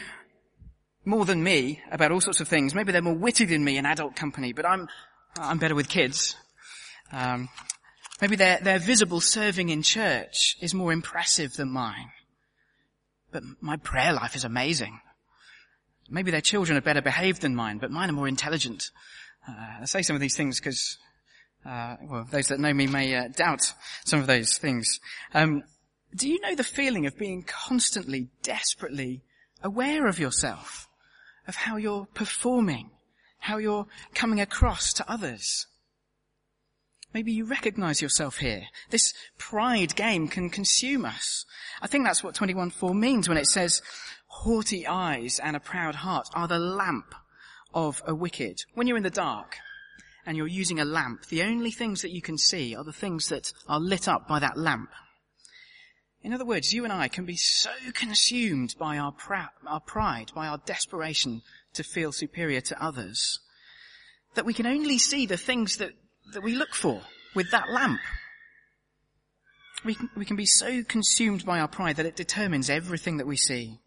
more 1.04 1.24
than 1.24 1.42
me 1.42 1.80
about 1.90 2.12
all 2.12 2.20
sorts 2.20 2.40
of 2.40 2.48
things. 2.48 2.74
Maybe 2.74 2.92
they're 2.92 3.02
more 3.02 3.14
witty 3.14 3.44
than 3.46 3.64
me 3.64 3.78
in 3.78 3.86
adult 3.86 4.16
company, 4.16 4.52
but 4.52 4.66
I'm, 4.66 4.88
I'm 5.38 5.58
better 5.58 5.74
with 5.74 5.88
kids. 5.88 6.36
Um, 7.12 7.48
Maybe 8.20 8.36
their, 8.36 8.58
their 8.60 8.78
visible 8.78 9.20
serving 9.20 9.70
in 9.70 9.82
church 9.82 10.56
is 10.60 10.74
more 10.74 10.92
impressive 10.92 11.54
than 11.54 11.70
mine. 11.70 12.10
But 13.32 13.42
my 13.60 13.76
prayer 13.76 14.12
life 14.12 14.36
is 14.36 14.44
amazing. 14.44 15.00
Maybe 16.10 16.30
their 16.30 16.40
children 16.40 16.76
are 16.76 16.82
better 16.82 17.00
behaved 17.00 17.40
than 17.40 17.54
mine, 17.54 17.78
but 17.78 17.90
mine 17.90 18.10
are 18.10 18.14
more 18.14 18.28
intelligent. 18.28 18.90
Uh, 19.48 19.82
I 19.82 19.84
say 19.86 20.02
some 20.02 20.16
of 20.16 20.20
these 20.20 20.36
things 20.36 20.60
because, 20.60 20.98
uh, 21.64 21.96
well, 22.02 22.26
those 22.30 22.48
that 22.48 22.60
know 22.60 22.74
me 22.74 22.86
may 22.86 23.14
uh, 23.14 23.28
doubt 23.28 23.72
some 24.04 24.20
of 24.20 24.26
those 24.26 24.58
things. 24.58 25.00
Um, 25.32 25.62
do 26.14 26.28
you 26.28 26.40
know 26.40 26.54
the 26.54 26.64
feeling 26.64 27.06
of 27.06 27.18
being 27.18 27.42
constantly, 27.42 28.28
desperately 28.42 29.22
aware 29.62 30.06
of 30.06 30.18
yourself, 30.18 30.88
of 31.46 31.54
how 31.54 31.76
you're 31.76 32.06
performing, 32.14 32.90
how 33.38 33.58
you're 33.58 33.86
coming 34.14 34.40
across 34.40 34.92
to 34.94 35.10
others? 35.10 35.66
Maybe 37.12 37.32
you 37.32 37.44
recognize 37.44 38.00
yourself 38.00 38.38
here. 38.38 38.66
This 38.90 39.12
pride 39.36 39.96
game 39.96 40.28
can 40.28 40.48
consume 40.48 41.04
us. 41.04 41.44
I 41.82 41.88
think 41.88 42.04
that's 42.04 42.22
what 42.22 42.34
21.4 42.34 42.94
means 42.94 43.28
when 43.28 43.38
it 43.38 43.48
says, 43.48 43.82
haughty 44.26 44.86
eyes 44.86 45.40
and 45.42 45.56
a 45.56 45.60
proud 45.60 45.96
heart 45.96 46.28
are 46.34 46.46
the 46.46 46.58
lamp 46.58 47.14
of 47.74 48.02
a 48.06 48.14
wicked. 48.14 48.60
When 48.74 48.86
you're 48.86 48.96
in 48.96 49.02
the 49.02 49.10
dark 49.10 49.56
and 50.24 50.36
you're 50.36 50.46
using 50.46 50.78
a 50.78 50.84
lamp, 50.84 51.26
the 51.26 51.42
only 51.42 51.72
things 51.72 52.02
that 52.02 52.12
you 52.12 52.22
can 52.22 52.38
see 52.38 52.76
are 52.76 52.84
the 52.84 52.92
things 52.92 53.28
that 53.28 53.52
are 53.68 53.80
lit 53.80 54.06
up 54.06 54.28
by 54.28 54.38
that 54.38 54.56
lamp. 54.56 54.90
In 56.22 56.32
other 56.32 56.44
words, 56.44 56.72
you 56.72 56.84
and 56.84 56.92
I 56.92 57.08
can 57.08 57.24
be 57.24 57.36
so 57.36 57.70
consumed 57.94 58.74
by 58.78 58.98
our, 58.98 59.14
our 59.66 59.80
pride, 59.80 60.32
by 60.34 60.46
our 60.48 60.58
desperation 60.58 61.42
to 61.74 61.82
feel 61.82 62.12
superior 62.12 62.60
to 62.60 62.82
others, 62.82 63.40
that 64.34 64.44
we 64.44 64.52
can 64.52 64.66
only 64.66 64.98
see 64.98 65.26
the 65.26 65.36
things 65.36 65.78
that 65.78 65.92
that 66.32 66.42
we 66.42 66.54
look 66.54 66.74
for 66.74 67.02
with 67.34 67.50
that 67.50 67.70
lamp. 67.70 68.00
We 69.84 69.94
can, 69.94 70.10
we 70.16 70.24
can 70.24 70.36
be 70.36 70.46
so 70.46 70.82
consumed 70.82 71.44
by 71.44 71.60
our 71.60 71.68
pride 71.68 71.96
that 71.96 72.06
it 72.06 72.16
determines 72.16 72.68
everything 72.68 73.16
that 73.16 73.26
we 73.26 73.36
see. 73.36 73.78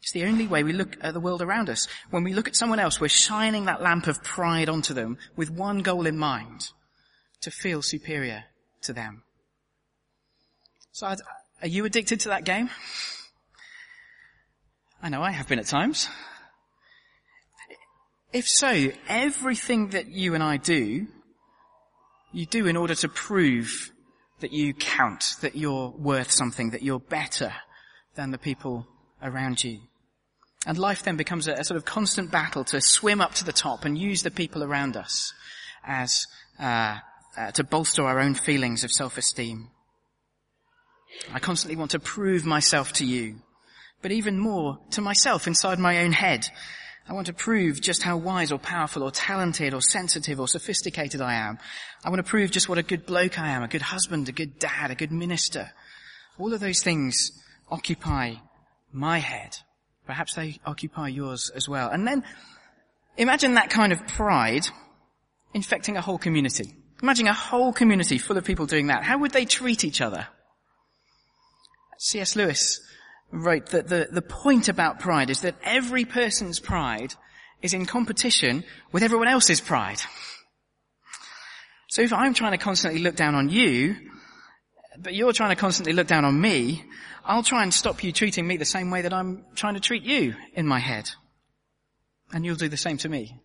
It's 0.00 0.12
the 0.12 0.24
only 0.24 0.46
way 0.46 0.62
we 0.62 0.72
look 0.72 0.96
at 1.02 1.12
the 1.12 1.20
world 1.20 1.42
around 1.42 1.68
us. 1.68 1.86
When 2.10 2.24
we 2.24 2.32
look 2.32 2.48
at 2.48 2.56
someone 2.56 2.78
else, 2.78 3.00
we're 3.00 3.08
shining 3.08 3.64
that 3.64 3.82
lamp 3.82 4.06
of 4.06 4.22
pride 4.22 4.68
onto 4.68 4.94
them 4.94 5.18
with 5.36 5.50
one 5.50 5.80
goal 5.80 6.06
in 6.06 6.16
mind, 6.16 6.70
to 7.42 7.50
feel 7.50 7.82
superior 7.82 8.44
to 8.82 8.92
them. 8.92 9.22
So 10.92 11.14
are 11.62 11.68
you 11.68 11.84
addicted 11.84 12.20
to 12.20 12.28
that 12.30 12.44
game? 12.44 12.70
I 15.02 15.08
know 15.08 15.22
I 15.22 15.30
have 15.30 15.48
been 15.48 15.58
at 15.58 15.66
times. 15.66 16.08
If 18.32 18.48
so, 18.48 18.90
everything 19.08 19.90
that 19.90 20.08
you 20.08 20.34
and 20.34 20.42
I 20.42 20.56
do 20.56 21.06
you 22.32 22.46
do 22.46 22.66
in 22.66 22.76
order 22.76 22.94
to 22.94 23.08
prove 23.08 23.90
that 24.40 24.52
you 24.52 24.74
count, 24.74 25.36
that 25.40 25.56
you're 25.56 25.90
worth 25.90 26.30
something, 26.30 26.70
that 26.70 26.82
you're 26.82 27.00
better 27.00 27.52
than 28.14 28.30
the 28.30 28.38
people 28.38 28.86
around 29.22 29.64
you. 29.64 29.80
And 30.66 30.76
life 30.76 31.02
then 31.02 31.16
becomes 31.16 31.48
a, 31.48 31.54
a, 31.54 31.64
sort 31.64 31.76
of 31.76 31.84
constant 31.84 32.30
battle 32.30 32.64
to 32.64 32.80
swim 32.80 33.20
up 33.20 33.34
to 33.34 33.44
the 33.44 33.52
top 33.52 33.84
and 33.84 33.96
use 33.96 34.22
the 34.22 34.30
people 34.30 34.62
around 34.62 34.96
us 34.96 35.32
as 35.84 36.26
uh, 36.60 36.98
uh, 37.36 37.50
to 37.52 37.64
bolster 37.64 38.02
our 38.02 38.20
own 38.20 38.34
feelings 38.34 38.84
of 38.84 38.92
self-esteem. 38.92 39.70
I 41.32 41.38
constantly 41.38 41.76
want 41.76 41.92
to 41.92 41.98
prove 41.98 42.44
myself 42.46 42.92
to 42.94 43.04
you, 43.04 43.36
but 44.02 44.12
even 44.12 44.38
more 44.38 44.78
to 44.90 45.00
myself 45.00 45.46
inside 45.46 45.78
my 45.78 46.00
own 46.00 46.12
head 46.12 46.48
I 47.08 47.14
want 47.14 47.28
to 47.28 47.32
prove 47.32 47.80
just 47.80 48.02
how 48.02 48.18
wise 48.18 48.52
or 48.52 48.58
powerful 48.58 49.02
or 49.02 49.10
talented 49.10 49.72
or 49.72 49.80
sensitive 49.80 50.38
or 50.38 50.46
sophisticated 50.46 51.22
I 51.22 51.34
am. 51.34 51.58
I 52.04 52.10
want 52.10 52.24
to 52.24 52.30
prove 52.30 52.50
just 52.50 52.68
what 52.68 52.76
a 52.76 52.82
good 52.82 53.06
bloke 53.06 53.38
I 53.38 53.48
am, 53.48 53.62
a 53.62 53.68
good 53.68 53.80
husband, 53.80 54.28
a 54.28 54.32
good 54.32 54.58
dad, 54.58 54.90
a 54.90 54.94
good 54.94 55.10
minister. 55.10 55.70
All 56.38 56.52
of 56.52 56.60
those 56.60 56.82
things 56.82 57.32
occupy 57.70 58.34
my 58.92 59.18
head. 59.18 59.56
Perhaps 60.06 60.34
they 60.34 60.60
occupy 60.66 61.08
yours 61.08 61.50
as 61.54 61.66
well. 61.66 61.88
And 61.88 62.06
then 62.06 62.24
imagine 63.16 63.54
that 63.54 63.70
kind 63.70 63.92
of 63.92 64.06
pride 64.06 64.68
infecting 65.54 65.96
a 65.96 66.02
whole 66.02 66.18
community. 66.18 66.74
Imagine 67.02 67.26
a 67.26 67.32
whole 67.32 67.72
community 67.72 68.18
full 68.18 68.36
of 68.36 68.44
people 68.44 68.66
doing 68.66 68.88
that. 68.88 69.02
How 69.02 69.16
would 69.18 69.30
they 69.30 69.46
treat 69.46 69.82
each 69.82 70.02
other? 70.02 70.26
C.S. 71.98 72.36
Lewis 72.36 72.80
wrote 73.30 73.66
that 73.66 73.88
the, 73.88 74.08
the 74.10 74.22
point 74.22 74.68
about 74.68 75.00
pride 75.00 75.30
is 75.30 75.42
that 75.42 75.56
every 75.62 76.04
person's 76.04 76.60
pride 76.60 77.14
is 77.60 77.74
in 77.74 77.86
competition 77.86 78.64
with 78.92 79.02
everyone 79.02 79.28
else's 79.28 79.60
pride. 79.60 80.00
So 81.88 82.02
if 82.02 82.12
I'm 82.12 82.34
trying 82.34 82.52
to 82.52 82.58
constantly 82.58 83.00
look 83.00 83.16
down 83.16 83.34
on 83.34 83.48
you, 83.48 83.96
but 84.98 85.14
you're 85.14 85.32
trying 85.32 85.50
to 85.50 85.60
constantly 85.60 85.92
look 85.92 86.06
down 86.06 86.24
on 86.24 86.40
me, 86.40 86.84
I'll 87.24 87.42
try 87.42 87.62
and 87.62 87.74
stop 87.74 88.02
you 88.02 88.12
treating 88.12 88.46
me 88.46 88.56
the 88.56 88.64
same 88.64 88.90
way 88.90 89.02
that 89.02 89.12
I'm 89.12 89.44
trying 89.54 89.74
to 89.74 89.80
treat 89.80 90.02
you 90.02 90.34
in 90.54 90.66
my 90.66 90.78
head. 90.78 91.10
And 92.32 92.44
you'll 92.44 92.56
do 92.56 92.68
the 92.68 92.76
same 92.76 92.98
to 92.98 93.08
me. 93.08 93.40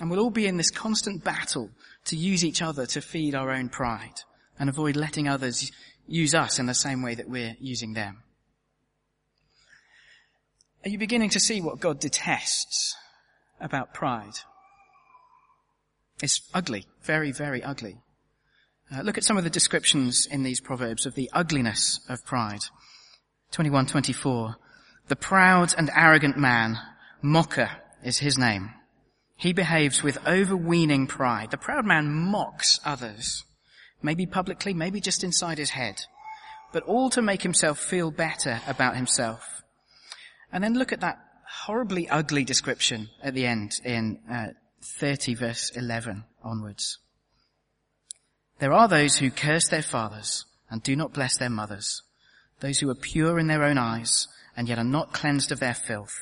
And 0.00 0.10
we'll 0.10 0.20
all 0.20 0.30
be 0.30 0.46
in 0.46 0.58
this 0.58 0.70
constant 0.70 1.24
battle 1.24 1.70
to 2.06 2.16
use 2.16 2.44
each 2.44 2.62
other 2.62 2.86
to 2.86 3.00
feed 3.00 3.34
our 3.34 3.50
own 3.50 3.68
pride 3.70 4.20
and 4.58 4.68
avoid 4.68 4.96
letting 4.96 5.26
others 5.26 5.70
use 6.06 6.34
us 6.34 6.58
in 6.58 6.66
the 6.66 6.74
same 6.74 7.02
way 7.02 7.14
that 7.14 7.28
we're 7.28 7.56
using 7.60 7.94
them. 7.94 8.22
Are 10.84 10.88
you 10.88 10.98
beginning 10.98 11.30
to 11.30 11.40
see 11.40 11.60
what 11.60 11.80
God 11.80 11.98
detests 11.98 12.94
about 13.60 13.92
pride? 13.92 14.34
It's 16.22 16.48
ugly, 16.54 16.86
very, 17.02 17.32
very 17.32 17.62
ugly. 17.62 17.98
Uh, 18.94 19.02
look 19.02 19.18
at 19.18 19.24
some 19.24 19.36
of 19.36 19.44
the 19.44 19.50
descriptions 19.50 20.26
in 20.26 20.44
these 20.44 20.60
proverbs 20.60 21.04
of 21.04 21.14
the 21.14 21.28
ugliness 21.32 22.00
of 22.08 22.24
pride. 22.24 22.62
21:24. 23.50 24.56
The 25.08 25.16
proud 25.16 25.74
and 25.76 25.90
arrogant 25.94 26.36
man, 26.36 26.78
mocker 27.20 27.70
is 28.04 28.18
his 28.18 28.38
name. 28.38 28.72
He 29.36 29.52
behaves 29.52 30.02
with 30.02 30.24
overweening 30.26 31.06
pride. 31.06 31.50
The 31.50 31.58
proud 31.58 31.84
man 31.84 32.10
mocks 32.10 32.80
others, 32.84 33.44
maybe 34.06 34.24
publicly, 34.24 34.72
maybe 34.72 35.00
just 35.00 35.24
inside 35.24 35.58
his 35.58 35.70
head, 35.70 36.00
but 36.72 36.84
all 36.84 37.10
to 37.10 37.20
make 37.20 37.42
himself 37.42 37.78
feel 37.78 38.10
better 38.10 38.60
about 38.66 38.96
himself. 38.96 39.62
And 40.52 40.62
then 40.62 40.74
look 40.74 40.92
at 40.92 41.00
that 41.00 41.18
horribly 41.66 42.08
ugly 42.08 42.44
description 42.44 43.10
at 43.22 43.34
the 43.34 43.46
end 43.46 43.72
in 43.84 44.20
uh, 44.30 44.48
30 45.00 45.34
verse 45.34 45.70
11 45.70 46.24
onwards. 46.42 46.98
There 48.60 48.72
are 48.72 48.88
those 48.88 49.16
who 49.16 49.30
curse 49.30 49.68
their 49.68 49.82
fathers 49.82 50.46
and 50.70 50.82
do 50.82 50.94
not 50.94 51.12
bless 51.12 51.36
their 51.36 51.50
mothers, 51.50 52.02
those 52.60 52.78
who 52.78 52.88
are 52.88 52.94
pure 52.94 53.38
in 53.40 53.48
their 53.48 53.64
own 53.64 53.76
eyes 53.76 54.28
and 54.56 54.68
yet 54.68 54.78
are 54.78 54.84
not 54.84 55.12
cleansed 55.12 55.50
of 55.50 55.60
their 55.60 55.74
filth. 55.74 56.14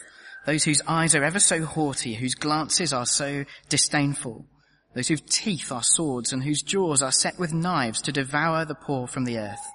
Those 0.47 0.65
whose 0.65 0.83
eyes 0.87 1.15
are 1.15 1.25
ever 1.25 1.39
so 1.39 1.65
haughty, 1.65 2.15
whose 2.15 2.35
glances 2.35 2.93
are 2.93 3.07
so 3.07 3.45
disdainful. 3.69 4.47
Those 4.95 5.09
whose 5.09 5.23
teeth 5.23 5.73
are 5.73 5.83
swords 5.83 6.33
and 6.33 6.43
whose 6.43 6.63
jaws 6.63 7.03
are 7.03 7.13
set 7.13 7.39
with 7.39 7.53
knives 7.53 8.01
to 8.03 8.13
devour 8.13 8.65
the 8.65 8.77
poor 8.77 9.07
from 9.07 9.25
the 9.25 9.39
earth, 9.39 9.67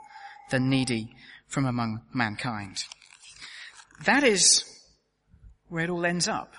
the 0.50 0.60
needy 0.60 1.14
from 1.48 1.66
among 1.66 2.02
mankind. 2.14 2.86
That 4.06 4.24
is 4.24 4.64
where 5.68 5.84
it 5.84 5.90
all 5.90 6.06
ends 6.06 6.28
up 6.28 6.54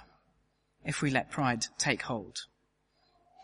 if 0.84 1.00
we 1.00 1.10
let 1.10 1.30
pride 1.30 1.64
take 1.78 2.02
hold. 2.02 2.36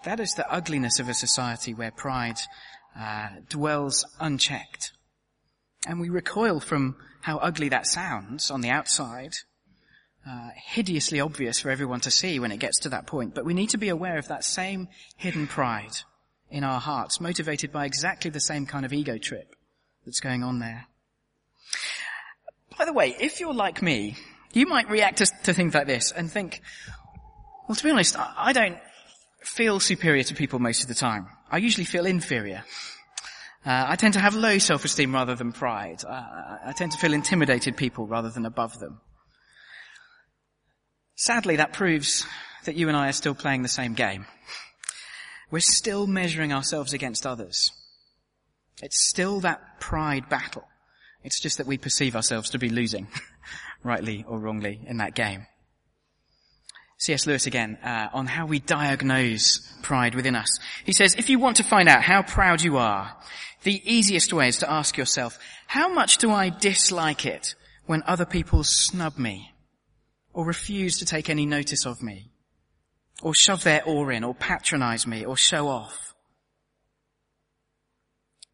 That 0.05 0.21
is 0.21 0.35
the 0.35 0.51
ugliness 0.53 1.01
of 1.01 1.09
a 1.09 1.15
society 1.15 1.73
where 1.73 1.91
pride 1.91 2.39
uh, 2.99 3.29
dwells 3.49 4.05
unchecked. 4.21 4.93
And 5.87 5.99
we 6.01 6.09
recoil 6.09 6.61
from 6.61 6.97
how 7.23 7.39
ugly 7.39 7.69
that 7.71 7.87
sounds 7.87 8.51
on 8.51 8.61
the 8.61 8.71
outside, 8.71 9.33
uh, 10.29 10.51
hideously 10.55 11.21
obvious 11.21 11.61
for 11.61 11.71
everyone 11.71 12.01
to 12.01 12.11
see 12.11 12.39
when 12.39 12.53
it 12.53 12.59
gets 12.59 12.81
to 12.81 12.89
that 12.89 13.07
point. 13.07 13.35
But 13.35 13.45
we 13.45 13.55
need 13.55 13.71
to 13.71 13.79
be 13.79 13.89
aware 13.89 14.19
of 14.19 14.29
that 14.29 14.45
same 14.45 14.89
hidden 15.17 15.47
pride 15.47 15.97
in 16.51 16.65
our 16.65 16.81
hearts, 16.81 17.21
motivated 17.21 17.73
by 17.73 17.85
exactly 17.85 18.31
the 18.31 18.41
same 18.41 18.67
kind 18.67 18.85
of 18.85 18.93
ego 18.93 19.19
trip 19.19 19.55
that's 20.05 20.21
going 20.21 20.43
on 20.43 20.59
there. 20.59 20.87
By 22.79 22.85
the 22.85 22.93
way, 22.93 23.17
if 23.19 23.41
you're 23.41 23.55
like 23.55 23.83
me, 23.83 24.17
you 24.53 24.67
might 24.67 24.91
react 24.91 25.19
to, 25.19 25.55
things 25.55 25.75
like 25.75 25.87
this 25.87 26.13
and 26.13 26.31
think, 26.31 26.61
well, 27.69 27.77
to 27.77 27.85
be 27.85 27.91
honest, 27.91 28.19
I, 28.19 28.33
I 28.37 28.53
don't 28.53 28.79
feel 29.43 29.81
superior 29.81 30.23
to 30.25 30.35
people 30.35 30.59
most 30.59 30.83
of 30.83 30.89
the 30.89 30.95
time. 30.95 31.29
I 31.51 31.59
usually 31.59 31.85
feel 31.85 32.07
inferior. 32.07 32.65
Uh, 33.65 33.85
I 33.89 33.97
tend 33.97 34.15
to 34.15 34.21
have 34.21 34.35
low 34.35 34.59
self-esteem 34.59 35.13
rather 35.13 35.35
than 35.35 35.53
pride. 35.53 36.05
Uh, 36.05 36.11
I 36.67 36.73
tend 36.77 36.93
to 36.93 36.99
feel 36.99 37.13
intimidated 37.13 37.77
people 37.77 38.07
rather 38.07 38.31
than 38.31 38.47
above 38.47 38.79
them. 38.79 39.01
Sadly, 41.17 41.57
that 41.57 41.73
proves 41.73 42.27
that 42.67 42.77
you 42.77 42.89
and 42.89 42.97
I 42.97 43.09
are 43.09 43.13
still 43.13 43.35
playing 43.35 43.63
the 43.63 43.69
same 43.69 43.95
game. 43.95 44.27
We're 45.51 45.61
still 45.61 46.07
measuring 46.07 46.53
ourselves 46.53 46.93
against 46.93 47.27
others. 47.27 47.73
It's 48.83 49.09
still 49.09 49.41
that 49.41 49.81
pride 49.81 50.29
battle. 50.29 50.65
It's 51.25 51.41
just 51.41 51.57
that 51.57 51.67
we 51.67 51.79
perceive 51.79 52.15
ourselves 52.15 52.51
to 52.51 52.59
be 52.59 52.69
losing, 52.69 53.09
rightly 53.83 54.27
or 54.29 54.39
wrongly, 54.39 54.81
in 54.87 54.99
that 54.99 55.15
game. 55.15 55.47
C.S. 56.99 57.27
Lewis 57.27 57.47
again, 57.47 57.79
uh, 57.83 58.09
on 58.13 58.27
how 58.27 58.47
we 58.47 58.59
diagnose 58.59 59.59
pride 59.83 60.15
within 60.15 60.35
us. 60.35 60.59
He 60.85 60.93
says, 60.93 61.15
if 61.15 61.31
you 61.31 61.39
want 61.39 61.57
to 61.59 61.65
find 61.65 61.89
out 61.89 62.03
how 62.03 62.23
proud 62.23 62.63
you 62.63 62.77
are, 62.77 63.17
the 63.63 63.81
easiest 63.91 64.33
way 64.33 64.49
is 64.49 64.59
to 64.59 64.71
ask 64.71 64.97
yourself, 64.97 65.39
how 65.67 65.89
much 65.89 66.19
do 66.19 66.31
I 66.31 66.51
dislike 66.51 67.25
it 67.25 67.55
when 67.87 68.03
other 68.07 68.27
people 68.27 68.65
snub 68.65 69.19
me 69.19 69.53
or 70.37 70.45
refuse 70.45 70.99
to 70.99 71.07
take 71.07 71.31
any 71.31 71.47
notice 71.47 71.87
of 71.87 72.03
me 72.03 72.31
or 73.23 73.35
shove 73.35 73.65
their 73.65 73.83
oar 73.85 74.13
in 74.13 74.23
or 74.23 74.35
patronize 74.35 75.07
me 75.07 75.25
or 75.25 75.35
show 75.35 75.67
off? 75.67 76.13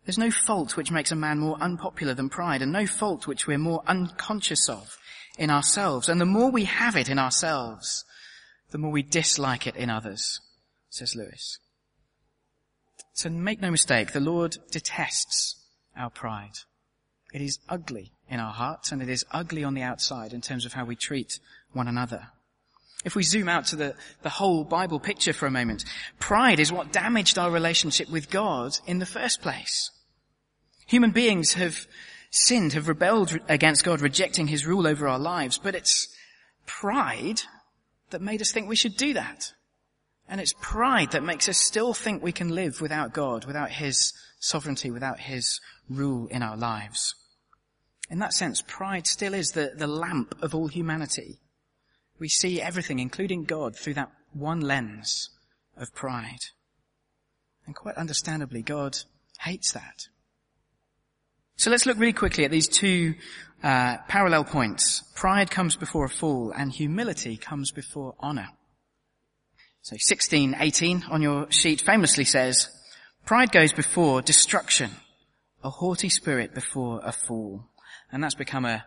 There's 0.05 0.17
no 0.17 0.31
fault 0.31 0.77
which 0.77 0.93
makes 0.93 1.11
a 1.11 1.17
man 1.17 1.41
more 1.41 1.59
unpopular 1.61 2.15
than 2.15 2.29
pride 2.29 2.63
and 2.63 2.71
no 2.71 2.87
fault 2.87 3.27
which 3.27 3.49
we're 3.49 3.59
more 3.59 3.83
unconscious 3.89 4.69
of 4.69 4.97
in 5.37 5.51
ourselves. 5.51 6.09
And 6.09 6.21
the 6.21 6.25
more 6.25 6.53
we 6.53 6.65
have 6.65 6.95
it 6.95 7.09
in 7.09 7.19
ourselves, 7.19 8.05
the 8.71 8.79
more 8.79 8.93
we 8.93 9.03
dislike 9.03 9.67
it 9.67 9.75
in 9.75 9.91
others, 9.91 10.41
says 10.89 11.17
Lewis. 11.17 11.59
So 13.13 13.29
make 13.29 13.61
no 13.61 13.73
mistake, 13.73 14.13
the 14.13 14.21
Lord 14.21 14.57
detests 14.71 15.57
our 15.97 16.11
pride. 16.11 16.55
It 17.35 17.43
is 17.43 17.59
ugly 17.69 18.13
in 18.29 18.39
our 18.39 18.53
hearts 18.53 18.93
and 18.93 19.03
it 19.03 19.09
is 19.09 19.25
ugly 19.33 19.65
on 19.65 19.75
the 19.75 19.83
outside 19.83 20.33
in 20.33 20.41
terms 20.41 20.65
of 20.65 20.75
how 20.75 20.85
we 20.85 20.95
treat 20.95 21.41
one 21.73 21.89
another. 21.89 22.29
If 23.05 23.17
we 23.17 23.25
zoom 23.25 23.49
out 23.49 23.67
to 23.67 23.77
the, 23.77 23.95
the 24.23 24.29
whole 24.29 24.65
Bible 24.65 25.01
picture 25.01 25.33
for 25.33 25.47
a 25.47 25.51
moment, 25.51 25.85
pride 26.21 26.61
is 26.61 26.71
what 26.71 26.93
damaged 26.93 27.37
our 27.37 27.51
relationship 27.51 28.09
with 28.09 28.31
God 28.31 28.79
in 28.87 29.01
the 29.01 29.07
first 29.07 29.43
place. 29.43 29.91
Human 30.87 31.11
beings 31.11 31.55
have 31.55 31.87
sinned, 32.31 32.75
have 32.75 32.89
rebelled 32.89 33.37
against 33.49 33.85
God, 33.85 34.01
rejecting 34.01 34.47
His 34.47 34.67
rule 34.67 34.87
over 34.87 35.09
our 35.09 35.19
lives, 35.19 35.59
but 35.59 35.75
it's 35.75 36.09
pride 36.67 37.43
that 38.11 38.23
made 38.23 38.41
us 38.41 38.53
think 38.53 38.69
we 38.69 38.77
should 38.77 38.97
do 38.97 39.15
that. 39.15 39.53
And 40.29 40.41
it's 40.41 40.55
pride 40.61 41.13
that 41.13 41.25
makes 41.25 41.49
us 41.49 41.59
still 41.59 41.93
think 41.93 42.23
we 42.23 42.33
can 42.33 42.51
live 42.51 42.81
without 42.81 43.13
God, 43.13 43.45
without 43.45 43.71
His 43.71 44.13
sovereignty, 44.39 44.91
without 44.91 45.21
His 45.21 45.61
rule 45.91 46.29
in 46.29 46.43
our 46.43 46.57
lives. 46.57 47.15
In 48.09 48.19
that 48.21 48.33
sense, 48.33 48.63
pride 48.63 49.07
still 49.07 49.35
is 49.35 49.51
the, 49.51 49.73
the 49.77 49.87
lamp 49.87 50.35
of 50.41 50.55
all 50.55 50.69
humanity. 50.69 51.41
We 52.23 52.29
see 52.29 52.63
everything, 52.63 53.01
including 53.01 53.43
God, 53.43 53.75
through 53.75 53.95
that 53.95 54.13
one 54.33 54.61
lens 54.61 55.31
of 55.77 55.93
pride. 55.93 56.39
And 57.67 57.75
quite 57.75 57.97
understandably, 57.97 58.63
God 58.63 58.97
hates 59.41 59.73
that. 59.73 60.07
So 61.57 61.69
let's 61.69 61.85
look 61.85 61.99
really 61.99 62.13
quickly 62.13 62.45
at 62.45 62.53
these 62.53 62.69
two 62.69 63.17
uh, 63.65 63.97
parallel 64.07 64.45
points. 64.45 65.03
Pride 65.17 65.51
comes 65.51 65.75
before 65.75 66.05
a 66.05 66.09
fall, 66.09 66.53
and 66.57 66.71
humility 66.71 67.37
comes 67.37 67.73
before 67.73 68.15
honor. 68.21 68.51
So 69.81 69.95
1618 69.95 71.07
on 71.11 71.23
your 71.23 71.51
sheet 71.51 71.81
famously 71.81 72.25
says, 72.25 72.69
pride 73.27 73.51
goes 73.51 73.73
before 73.73 74.23
destruction, 74.23 74.93
a 75.65 75.71
haughty 75.71 76.09
spirit 76.09 76.55
before 76.55 77.01
a 77.03 77.11
fall. 77.11 77.65
And 78.13 78.23
that's 78.23 78.37
become 78.37 78.65
a, 78.65 78.85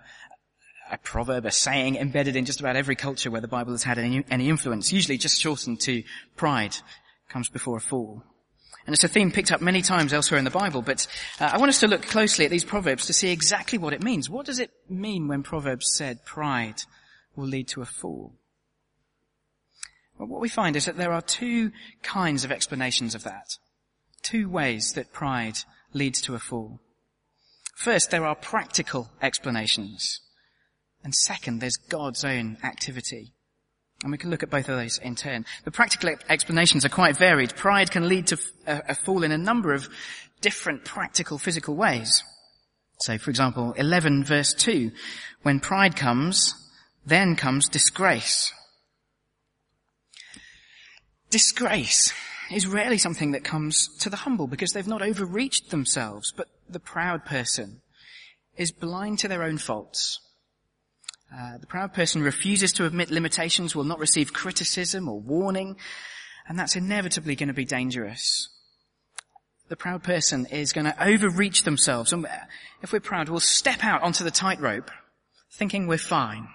a 0.92 0.98
proverb, 0.98 1.46
a 1.46 1.52
saying 1.52 1.96
embedded 1.96 2.36
in 2.36 2.46
just 2.46 2.60
about 2.60 2.76
every 2.76 2.96
culture 2.96 3.32
where 3.32 3.42
the 3.42 3.48
Bible 3.48 3.74
has 3.74 3.84
had 3.84 3.98
any, 3.98 4.24
any 4.30 4.50
influence, 4.50 4.92
usually 4.92 5.18
just 5.18 5.40
shortened 5.40 5.80
to 5.82 6.04
pride 6.36 6.76
comes 7.30 7.50
before 7.50 7.78
a 7.78 7.82
fall. 7.82 8.24
And 8.86 8.94
it's 8.94 9.04
a 9.04 9.08
theme 9.08 9.32
picked 9.32 9.52
up 9.52 9.62
many 9.62 9.82
times 9.82 10.14
elsewhere 10.14 10.38
in 10.38 10.46
the 10.46 10.52
Bible, 10.52 10.84
but 10.84 11.08
uh, 11.40 11.50
I 11.52 11.58
want 11.58 11.70
us 11.70 11.80
to 11.80 11.88
look 11.88 12.04
closely 12.04 12.46
at 12.46 12.52
these 12.52 12.64
proverbs 12.64 13.08
to 13.08 13.14
see 13.14 13.32
exactly 13.32 13.80
what 13.80 13.94
it 13.94 14.04
means. 14.04 14.30
What 14.30 14.46
does 14.46 14.60
it 14.60 14.70
mean 14.88 15.28
when 15.28 15.42
Proverbs 15.42 15.92
said 15.92 16.24
pride 16.24 16.84
will 17.36 17.48
lead 17.48 17.68
to 17.70 17.82
a 17.82 17.86
fall? 17.86 18.36
Well, 20.20 20.28
what 20.28 20.40
we 20.40 20.50
find 20.50 20.76
is 20.76 20.86
that 20.86 20.98
there 20.98 21.12
are 21.12 21.22
two 21.22 21.72
kinds 22.04 22.46
of 22.46 22.52
explanations 22.52 23.16
of 23.16 23.24
that. 23.24 23.58
Two 24.22 24.48
ways 24.50 24.94
that 24.94 25.12
pride 25.12 25.58
leads 25.94 26.22
to 26.22 26.36
a 26.36 26.40
fall. 26.40 26.80
First, 27.76 28.12
there 28.12 28.26
are 28.26 28.36
practical 28.36 29.10
explanations. 29.22 30.22
And 31.06 31.14
second, 31.14 31.60
there's 31.60 31.78
God's 31.78 32.26
own 32.26 32.58
activity. 32.64 33.32
And 34.02 34.12
we 34.12 34.18
can 34.18 34.32
look 34.32 34.42
at 34.42 34.50
both 34.50 34.68
of 34.68 34.76
those 34.76 34.98
in 34.98 35.16
turn. 35.16 35.46
The 35.64 35.70
practical 35.70 36.10
explanations 36.28 36.84
are 36.84 36.90
quite 36.90 37.16
varied. 37.16 37.56
Pride 37.56 37.92
can 37.92 38.10
lead 38.10 38.28
to 38.28 38.40
a, 38.66 38.96
fall 38.96 39.22
in 39.22 39.32
a 39.32 39.38
number 39.38 39.72
of 39.72 39.88
different 40.42 40.84
practical 40.84 41.38
physical 41.38 41.76
ways. 41.76 42.24
So 43.02 43.20
for 43.20 43.30
example, 43.30 43.74
11 43.74 44.24
verse 44.24 44.56
2, 44.56 44.92
when 45.44 45.60
pride 45.60 45.96
comes, 45.96 46.56
then 47.06 47.36
comes 47.36 47.70
disgrace. 47.70 48.52
Disgrace 51.30 52.14
is 52.52 52.66
rarely 52.66 52.98
something 52.98 53.32
that 53.34 53.44
comes 53.44 53.96
to 54.00 54.10
the 54.10 54.18
humble 54.18 54.48
because 54.48 54.72
they've 54.72 54.88
not 54.88 55.04
overreached 55.04 55.70
themselves, 55.70 56.34
but 56.36 56.48
the 56.68 56.80
proud 56.80 57.26
person 57.26 57.82
is 58.58 58.72
blind 58.72 59.20
to 59.20 59.28
their 59.28 59.44
own 59.44 59.60
faults 59.60 60.20
uh, 61.38 61.58
the 61.58 61.68
proud 61.68 61.94
person 61.94 62.22
refuses 62.22 62.72
to 62.74 62.86
admit 62.86 63.12
limitations, 63.12 63.76
will 63.76 63.84
not 63.84 64.00
receive 64.00 64.32
criticism 64.32 65.10
or 65.10 65.20
warning, 65.20 65.76
and 66.48 66.58
that's 66.58 66.76
inevitably 66.76 67.36
going 67.36 67.48
to 67.48 67.54
be 67.54 67.66
dangerous. 67.66 68.50
The 69.68 69.76
proud 69.76 70.04
person 70.04 70.46
is 70.46 70.72
going 70.72 70.86
to 70.86 71.04
overreach 71.04 71.64
themselves, 71.64 72.14
and 72.14 72.26
if 72.82 72.94
we're 72.94 73.00
proud, 73.00 73.28
we'll 73.28 73.40
step 73.40 73.84
out 73.84 74.04
onto 74.04 74.24
the 74.24 74.32
tightrope, 74.32 74.92
thinking 75.52 75.88
we're 75.88 75.98
fine, 75.98 76.48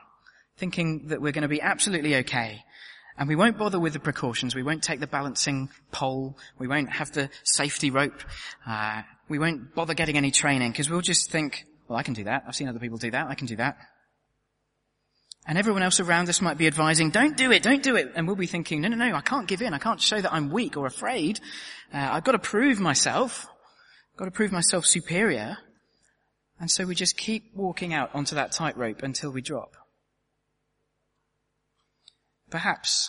thinking 0.57 1.09
that 1.09 1.21
we're 1.21 1.33
going 1.33 1.43
to 1.43 1.49
be 1.49 1.61
absolutely 1.61 2.17
okay, 2.17 2.63
and 3.19 3.29
we 3.29 3.37
won't 3.37 3.59
bother 3.59 3.79
with 3.79 3.93
the 3.93 4.01
precautions. 4.01 4.55
We 4.55 4.63
won't 4.63 4.83
take 4.83 5.01
the 5.01 5.07
balancing 5.07 5.69
pole. 5.93 6.39
We 6.59 6.69
won't 6.69 6.91
have 6.91 7.13
the 7.13 7.29
safety 7.43 7.91
rope. 7.91 8.23
Uh, 8.67 9.03
we 9.29 9.39
won't 9.39 9.75
bother 9.75 9.93
getting 9.93 10.17
any 10.17 10.31
training 10.31 10.71
because 10.71 10.89
we'll 10.89 11.03
just 11.03 11.31
think, 11.31 11.67
well, 11.87 11.99
I 11.99 12.03
can 12.03 12.15
do 12.15 12.25
that. 12.25 12.45
I've 12.49 12.57
seen 12.57 12.69
other 12.69 12.79
people 12.79 12.97
do 12.97 13.11
that. 13.11 13.27
I 13.27 13.35
can 13.35 13.47
do 13.47 13.57
that. 13.57 13.77
And 15.47 15.57
everyone 15.57 15.83
else 15.83 16.01
around 16.01 16.29
us 16.29 16.41
might 16.41 16.59
be 16.59 16.67
advising, 16.67 17.11
don't 17.11 17.37
do 17.37 17.51
it, 17.51 17.63
don't 17.63 17.83
do 17.83 17.97
it. 17.97 18.13
And 18.15 18.27
we'll 18.27 18.37
be 18.37 18.47
thinking, 18.47 18.83
no, 18.83 18.89
no, 18.89 18.97
no, 18.97 19.15
I 19.15 19.21
can't 19.21 19.49
give 19.49 19.63
in. 19.63 19.75
I 19.75 19.79
can't 19.79 20.01
show 20.01 20.21
that 20.21 20.33
I'm 20.33 20.51
weak 20.51 20.77
or 20.77 20.87
afraid. 20.87 21.41
Uh, 21.93 22.09
I've 22.13 22.25
got 22.25 22.33
to 22.33 22.39
prove 22.39 22.79
myself. 22.79 23.47
I've 24.13 24.19
got 24.19 24.25
to 24.27 24.31
prove 24.31 24.53
myself 24.53 24.85
superior. 24.85 25.57
And 26.61 26.71
so 26.71 26.85
we 26.85 26.95
just 26.95 27.17
keep 27.17 27.53
walking 27.55 27.95
out 27.95 28.15
onto 28.15 28.35
that 28.35 28.53
tightrope 28.53 29.03
until 29.03 29.31
we 29.31 29.41
drop. 29.41 29.77
Perhaps, 32.51 33.09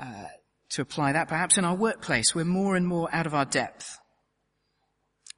uh, 0.00 0.26
to 0.70 0.82
apply 0.82 1.12
that, 1.12 1.28
perhaps 1.28 1.58
in 1.58 1.64
our 1.64 1.74
workplace, 1.74 2.34
we're 2.34 2.44
more 2.44 2.76
and 2.76 2.86
more 2.86 3.08
out 3.12 3.26
of 3.26 3.34
our 3.34 3.44
depth. 3.44 3.98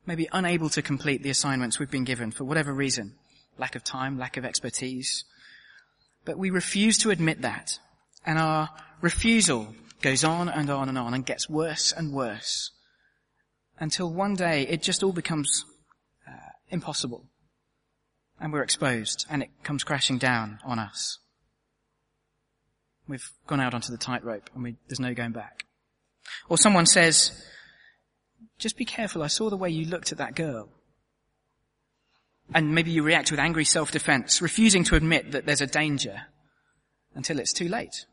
Maybe 0.05 0.29
unable 0.33 0.69
to 0.71 0.83
complete 0.83 1.23
the 1.23 1.31
assignments 1.31 1.79
we've 1.79 1.90
been 1.90 2.05
given 2.05 2.33
for 2.33 2.45
whatever 2.45 2.73
reason 2.73 3.14
lack 3.59 3.75
of 3.75 3.85
time, 3.85 4.19
lack 4.19 4.37
of 4.37 4.45
expertise. 4.45 5.25
But 6.24 6.38
we 6.38 6.50
refuse 6.50 6.98
to 6.98 7.11
admit 7.11 7.42
that. 7.42 7.78
And 8.26 8.38
our 8.38 8.70
refusal 9.00 9.74
goes 10.02 10.24
on 10.24 10.48
and 10.48 10.70
on 10.70 10.88
and 10.88 10.98
on 10.98 11.14
and 11.14 11.24
gets 11.24 11.48
worse 11.48 11.92
and 11.92 12.12
worse 12.12 12.70
until 13.78 14.12
one 14.12 14.35
day 14.35 14.66
it 14.68 14.83
just 14.83 15.02
all 15.02 15.12
becomes 15.12 15.64
uh, 16.28 16.33
impossible 16.68 17.24
and 18.40 18.52
we're 18.52 18.62
exposed 18.62 19.26
and 19.30 19.42
it 19.42 19.50
comes 19.62 19.85
crashing 19.85 20.18
down 20.18 20.59
on 20.64 20.78
us. 20.78 21.18
We've 23.09 23.30
gone 23.46 23.61
out 23.61 23.74
onto 23.74 23.90
the 23.90 23.98
tightrope 23.98 24.48
and 24.54 24.62
we, 24.62 24.76
there's 24.88 25.00
no 25.00 25.14
going 25.14 25.33
back. 25.33 25.64
Or 26.48 26.56
someone 26.56 26.87
says, 26.87 27.33
just 28.59 28.76
be 28.76 28.85
careful, 28.85 29.22
I 29.22 29.26
saw 29.26 29.50
the 29.50 29.56
way 29.56 29.70
you 29.70 29.87
looked 29.87 30.12
at 30.12 30.18
that 30.18 30.35
girl. 30.35 30.68
And 32.52 32.74
maybe 32.74 32.90
you 32.90 33.02
react 33.02 33.30
with 33.30 33.40
angry 33.40 33.64
self-defense, 33.64 34.42
refusing 34.42 34.84
to 34.84 34.96
admit 34.96 35.32
that 35.32 35.46
there's 35.46 35.60
a 35.60 35.66
danger 35.66 36.22
until 37.14 37.38
it's 37.38 37.52
too 37.52 37.68
late. 37.68 38.06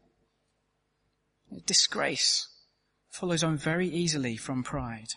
Disgrace 1.65 2.47
follows 3.09 3.43
on 3.43 3.57
very 3.57 3.87
easily 3.87 4.37
from 4.37 4.63
pride. 4.63 5.09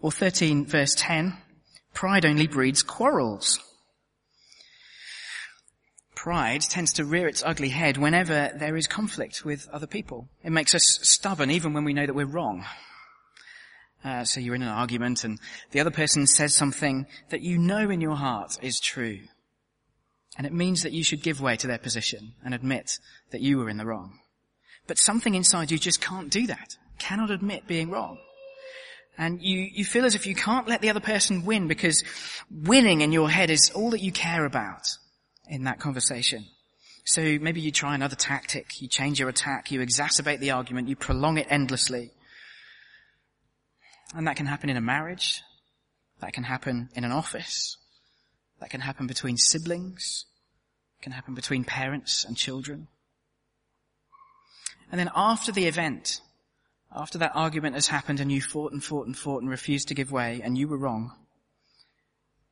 Or 0.00 0.12
13 0.12 0.66
verse 0.66 0.94
10, 0.96 1.36
pride 1.94 2.26
only 2.26 2.46
breeds 2.46 2.82
quarrels. 2.82 3.58
Pride 6.14 6.62
tends 6.62 6.92
to 6.94 7.04
rear 7.04 7.28
its 7.28 7.42
ugly 7.44 7.68
head 7.68 7.96
whenever 7.96 8.50
there 8.54 8.76
is 8.76 8.86
conflict 8.86 9.44
with 9.44 9.68
other 9.72 9.86
people. 9.86 10.28
It 10.42 10.50
makes 10.50 10.74
us 10.74 10.98
stubborn 11.02 11.50
even 11.50 11.72
when 11.72 11.84
we 11.84 11.94
know 11.94 12.06
that 12.06 12.14
we're 12.14 12.26
wrong. 12.26 12.64
Uh, 14.04 14.24
so 14.24 14.40
you're 14.40 14.54
in 14.54 14.62
an 14.62 14.68
argument 14.68 15.24
and 15.24 15.38
the 15.72 15.80
other 15.80 15.90
person 15.90 16.26
says 16.26 16.54
something 16.54 17.06
that 17.30 17.42
you 17.42 17.58
know 17.58 17.90
in 17.90 18.00
your 18.00 18.14
heart 18.14 18.56
is 18.62 18.80
true. 18.80 19.20
And 20.36 20.46
it 20.46 20.52
means 20.52 20.84
that 20.84 20.92
you 20.92 21.02
should 21.02 21.22
give 21.22 21.40
way 21.40 21.56
to 21.56 21.66
their 21.66 21.78
position 21.78 22.34
and 22.44 22.54
admit 22.54 22.98
that 23.32 23.40
you 23.40 23.58
were 23.58 23.68
in 23.68 23.76
the 23.76 23.86
wrong. 23.86 24.20
But 24.86 24.98
something 24.98 25.34
inside 25.34 25.70
you 25.70 25.78
just 25.78 26.00
can't 26.00 26.30
do 26.30 26.46
that. 26.46 26.76
Cannot 26.98 27.30
admit 27.30 27.66
being 27.66 27.90
wrong. 27.90 28.18
And 29.18 29.42
you, 29.42 29.68
you 29.72 29.84
feel 29.84 30.04
as 30.04 30.14
if 30.14 30.26
you 30.26 30.34
can't 30.36 30.68
let 30.68 30.80
the 30.80 30.90
other 30.90 31.00
person 31.00 31.44
win 31.44 31.66
because 31.66 32.04
winning 32.50 33.00
in 33.00 33.10
your 33.10 33.28
head 33.28 33.50
is 33.50 33.70
all 33.74 33.90
that 33.90 34.00
you 34.00 34.12
care 34.12 34.44
about 34.44 34.96
in 35.48 35.64
that 35.64 35.80
conversation. 35.80 36.46
So 37.04 37.38
maybe 37.40 37.60
you 37.60 37.72
try 37.72 37.96
another 37.96 38.14
tactic, 38.14 38.80
you 38.80 38.86
change 38.86 39.18
your 39.18 39.28
attack, 39.28 39.72
you 39.72 39.80
exacerbate 39.80 40.38
the 40.38 40.52
argument, 40.52 40.88
you 40.88 40.94
prolong 40.94 41.38
it 41.38 41.48
endlessly. 41.50 42.12
And 44.14 44.26
that 44.26 44.36
can 44.36 44.46
happen 44.46 44.70
in 44.70 44.76
a 44.76 44.80
marriage, 44.80 45.42
that 46.20 46.32
can 46.32 46.44
happen 46.44 46.88
in 46.94 47.04
an 47.04 47.12
office, 47.12 47.76
that 48.60 48.70
can 48.70 48.80
happen 48.80 49.06
between 49.06 49.36
siblings, 49.36 50.24
it 50.98 51.02
can 51.02 51.12
happen 51.12 51.34
between 51.34 51.64
parents 51.64 52.24
and 52.24 52.36
children. 52.36 52.88
And 54.90 54.98
then 54.98 55.10
after 55.14 55.52
the 55.52 55.66
event, 55.66 56.20
after 56.94 57.18
that 57.18 57.32
argument 57.34 57.74
has 57.74 57.88
happened 57.88 58.20
and 58.20 58.32
you 58.32 58.40
fought 58.40 58.72
and 58.72 58.82
fought 58.82 59.06
and 59.06 59.16
fought 59.16 59.42
and 59.42 59.50
refused 59.50 59.88
to 59.88 59.94
give 59.94 60.10
way 60.10 60.40
and 60.42 60.56
you 60.56 60.68
were 60.68 60.78
wrong, 60.78 61.12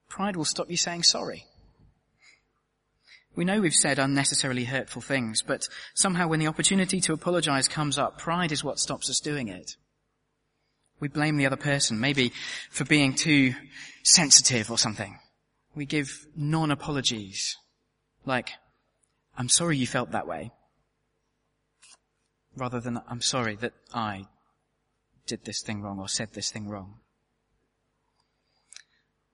pride 0.09 0.37
will 0.37 0.45
stop 0.45 0.71
you 0.71 0.77
saying 0.77 1.03
sorry. 1.03 1.47
We 3.35 3.45
know 3.45 3.61
we've 3.61 3.75
said 3.75 3.99
unnecessarily 3.99 4.65
hurtful 4.65 5.03
things, 5.03 5.43
but 5.43 5.69
somehow 5.95 6.29
when 6.29 6.41
the 6.41 6.47
opportunity 6.47 7.01
to 7.03 7.13
apologize 7.13 7.69
comes 7.69 7.99
up, 7.99 8.19
pride 8.19 8.53
is 8.53 8.65
what 8.65 8.79
stops 8.79 9.11
us 9.11 9.21
doing 9.21 9.49
it. 9.49 9.77
We 11.01 11.09
blame 11.09 11.37
the 11.37 11.47
other 11.47 11.57
person, 11.57 12.01
maybe 12.01 12.33
for 12.71 12.85
being 12.85 13.15
too 13.15 13.55
sensitive 14.03 14.71
or 14.71 14.79
something. 14.79 15.19
We 15.75 15.85
give 15.85 16.27
non-apologies, 16.35 17.57
like, 18.25 18.53
I'm 19.37 19.49
sorry 19.51 19.77
you 19.77 19.87
felt 19.87 20.13
that 20.13 20.27
way 20.27 20.53
rather 22.57 22.81
than 22.81 23.01
I'm 23.09 23.21
sorry 23.21 23.55
that 23.57 23.75
I 23.93 24.27
did 25.27 25.45
this 25.45 25.63
thing 25.63 25.83
wrong 25.83 25.99
or 25.99 26.09
said 26.09 26.33
this 26.33 26.51
thing 26.51 26.69
wrong. 26.69 27.01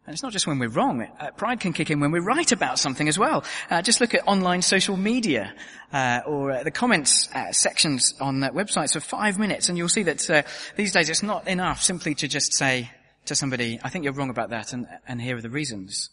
And 0.04 0.14
it's 0.14 0.22
not 0.22 0.32
just 0.32 0.48
when 0.48 0.58
we're 0.58 0.68
wrong. 0.68 1.02
Uh, 1.02 1.30
pride 1.30 1.60
can 1.60 1.72
kick 1.72 1.88
in 1.88 2.00
when 2.00 2.10
we're 2.10 2.24
right 2.24 2.50
about 2.50 2.80
something 2.80 3.06
as 3.08 3.18
well. 3.18 3.44
Uh, 3.70 3.82
just 3.82 4.00
look 4.00 4.14
at 4.14 4.26
online 4.26 4.60
social 4.60 4.96
media 4.96 5.54
uh, 5.92 6.20
or 6.26 6.50
uh, 6.50 6.62
the 6.64 6.72
comments 6.72 7.28
uh, 7.32 7.52
sections 7.52 8.14
on 8.20 8.40
websites 8.40 8.94
for 8.94 9.00
five 9.00 9.38
minutes, 9.38 9.68
and 9.68 9.78
you'll 9.78 9.88
see 9.88 10.02
that 10.02 10.28
uh, 10.28 10.42
these 10.74 10.92
days 10.92 11.08
it's 11.08 11.22
not 11.22 11.46
enough 11.46 11.80
simply 11.82 12.16
to 12.16 12.26
just 12.26 12.52
say 12.52 12.90
to 13.26 13.36
somebody, 13.36 13.78
"I 13.84 13.90
think 13.90 14.04
you're 14.04 14.12
wrong 14.12 14.30
about 14.30 14.50
that," 14.50 14.72
and, 14.72 14.88
and 15.06 15.22
here 15.22 15.36
are 15.36 15.40
the 15.40 15.48
reasons. 15.48 16.10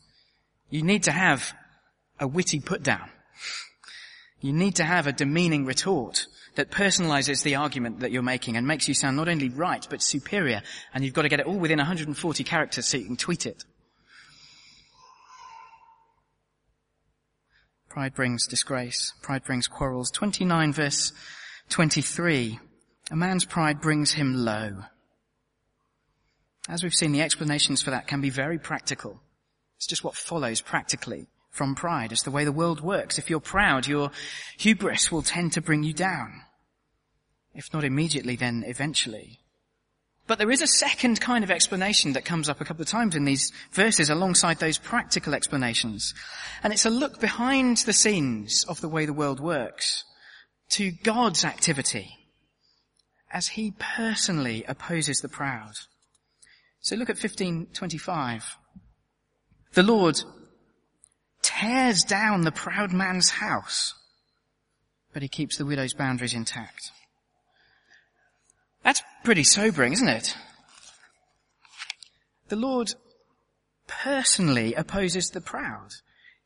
You 0.70 0.84
need 0.84 1.04
to 1.04 1.12
have 1.12 1.52
a 2.20 2.28
witty 2.28 2.60
put 2.60 2.84
down. 2.84 3.10
You 4.40 4.54
need 4.54 4.76
to 4.76 4.84
have 4.84 5.08
a 5.08 5.12
demeaning 5.12 5.66
retort 5.66 6.28
that 6.56 6.70
personalizes 6.70 7.42
the 7.42 7.56
argument 7.56 8.02
that 8.02 8.12
you're 8.12 8.22
making 8.22 8.56
and 8.56 8.68
makes 8.68 8.88
you 8.88 8.94
sound 8.94 9.18
not 9.18 9.28
only 9.28 9.50
right, 9.50 9.86
but 9.90 10.04
superior. 10.04 10.62
And 10.94 11.04
you've 11.04 11.14
got 11.14 11.24
to 11.24 11.30
get 11.30 11.40
it 11.40 11.48
all 11.48 11.58
within 11.58 11.78
140 11.78 12.44
characters 12.44 12.88
so 12.88 12.98
you 12.98 13.06
can 13.06 13.18
tweet 13.18 13.46
it. 13.46 13.64
Pride 17.90 18.14
brings 18.14 18.46
disgrace. 18.48 19.14
Pride 19.22 19.44
brings 19.44 19.68
quarrels. 19.68 20.12
29 20.12 20.74
verse 20.74 21.12
23. 21.70 22.60
A 23.12 23.16
man's 23.16 23.46
pride 23.46 23.82
brings 23.82 24.14
him 24.14 24.46
low. 24.46 24.84
As 26.68 26.84
we've 26.84 26.94
seen, 26.94 27.12
the 27.12 27.22
explanations 27.22 27.82
for 27.82 27.90
that 27.90 28.08
can 28.08 28.22
be 28.22 28.30
very 28.30 28.60
practical. 28.60 29.20
It's 29.78 29.88
just 29.88 30.04
what 30.04 30.16
follows 30.16 30.62
practically 30.62 31.28
from 31.50 31.74
pride. 31.74 32.12
It's 32.12 32.22
the 32.22 32.32
way 32.32 32.46
the 32.46 32.52
world 32.52 32.82
works. 32.82 33.18
If 33.18 33.30
you're 33.30 33.40
proud, 33.40 33.88
your 33.88 34.12
hubris 34.58 35.12
will 35.12 35.24
tend 35.24 35.54
to 35.54 35.62
bring 35.62 35.84
you 35.84 35.94
down. 35.94 36.42
If 37.56 37.74
not 37.74 37.84
immediately, 37.84 38.36
then 38.36 38.64
eventually. 38.68 39.40
But 40.30 40.38
there 40.38 40.52
is 40.52 40.62
a 40.62 40.68
second 40.68 41.20
kind 41.20 41.44
of 41.44 41.50
explanation 41.50 42.14
that 42.14 42.24
comes 42.24 42.50
up 42.50 42.62
a 42.62 42.64
couple 42.64 42.84
of 42.84 42.88
times 42.88 43.16
in 43.16 43.26
these 43.26 43.52
verses 43.72 44.12
alongside 44.12 44.60
those 44.60 44.78
practical 44.78 45.34
explanations. 45.34 46.14
And 46.62 46.72
it's 46.72 46.86
a 46.86 46.92
look 46.92 47.20
behind 47.20 47.78
the 47.78 47.94
scenes 47.94 48.64
of 48.70 48.80
the 48.80 48.90
way 48.90 49.08
the 49.08 49.12
world 49.14 49.40
works 49.40 50.04
to 50.74 50.92
God's 50.92 51.44
activity 51.44 52.12
as 53.34 53.48
he 53.48 53.74
personally 53.80 54.64
opposes 54.68 55.20
the 55.22 55.30
proud. 55.30 55.74
So 56.82 56.96
look 56.96 57.10
at 57.10 57.16
1525. 57.16 58.56
The 59.74 59.82
Lord 59.82 60.22
tears 61.42 62.04
down 62.04 62.42
the 62.42 62.52
proud 62.52 62.94
man's 62.94 63.32
house, 63.32 63.96
but 65.12 65.24
he 65.24 65.28
keeps 65.28 65.58
the 65.58 65.66
widow's 65.66 65.96
boundaries 65.96 66.36
intact. 66.36 66.92
Pretty 69.30 69.44
sobering, 69.44 69.94
isn't 69.94 70.08
it? 70.08 70.36
The 72.48 72.56
Lord 72.56 72.96
personally 73.86 74.74
opposes 74.74 75.30
the 75.30 75.40
proud. 75.40 75.90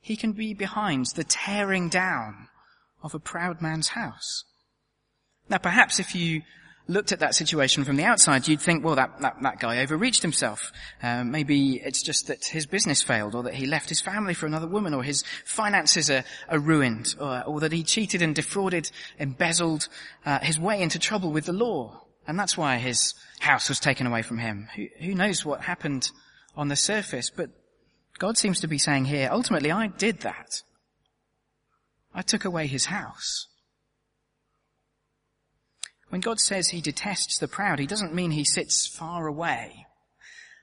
He 0.01 0.17
can 0.17 0.33
be 0.33 0.53
behind 0.53 1.05
the 1.15 1.23
tearing 1.23 1.87
down 1.87 2.49
of 3.01 3.15
a 3.15 3.19
proud 3.19 3.61
man's 3.61 3.87
house. 3.87 4.43
Now 5.47 5.59
perhaps 5.59 5.97
if 5.97 6.13
you 6.13 6.41
looked 6.89 7.13
at 7.13 7.21
that 7.21 7.35
situation 7.35 7.85
from 7.85 7.95
the 7.95 8.03
outside, 8.03 8.49
you'd 8.49 8.59
think, 8.59 8.83
well, 8.83 8.95
that, 8.95 9.17
that, 9.21 9.37
that 9.41 9.61
guy 9.61 9.81
overreached 9.81 10.21
himself. 10.21 10.73
Uh, 11.01 11.23
maybe 11.23 11.75
it's 11.75 12.03
just 12.03 12.27
that 12.27 12.43
his 12.43 12.65
business 12.65 13.01
failed, 13.01 13.33
or 13.33 13.43
that 13.43 13.53
he 13.53 13.65
left 13.65 13.87
his 13.87 14.01
family 14.01 14.33
for 14.33 14.45
another 14.45 14.67
woman, 14.67 14.93
or 14.93 15.03
his 15.03 15.23
finances 15.45 16.09
are, 16.11 16.25
are 16.49 16.59
ruined, 16.59 17.15
or, 17.17 17.43
or, 17.43 17.59
that 17.61 17.71
he 17.71 17.81
cheated 17.81 18.21
and 18.21 18.35
defrauded, 18.35 18.91
embezzled 19.19 19.87
uh, 20.25 20.39
his 20.39 20.59
way 20.59 20.81
into 20.81 20.99
trouble 20.99 21.31
with 21.31 21.45
the 21.45 21.53
law. 21.53 22.02
And 22.27 22.39
that's 22.39 22.57
why 22.57 22.77
his 22.77 23.13
house 23.39 23.69
was 23.69 23.79
taken 23.79 24.07
away 24.07 24.21
from 24.21 24.37
him. 24.37 24.67
Who, 24.75 24.87
who 24.99 25.13
knows 25.13 25.45
what 25.45 25.61
happened 25.61 26.09
on 26.55 26.69
the 26.69 26.75
surface, 26.75 27.29
but 27.29 27.49
God 28.19 28.37
seems 28.37 28.59
to 28.61 28.67
be 28.67 28.77
saying 28.77 29.05
here, 29.05 29.29
ultimately 29.31 29.71
I 29.71 29.87
did 29.87 30.21
that. 30.21 30.61
I 32.13 32.21
took 32.21 32.45
away 32.45 32.67
his 32.67 32.85
house. 32.85 33.47
When 36.09 36.21
God 36.21 36.39
says 36.39 36.69
he 36.69 36.79
detests 36.79 37.39
the 37.39 37.47
proud, 37.47 37.79
he 37.79 37.87
doesn't 37.87 38.13
mean 38.13 38.31
he 38.31 38.45
sits 38.45 38.85
far 38.87 39.25
away, 39.25 39.87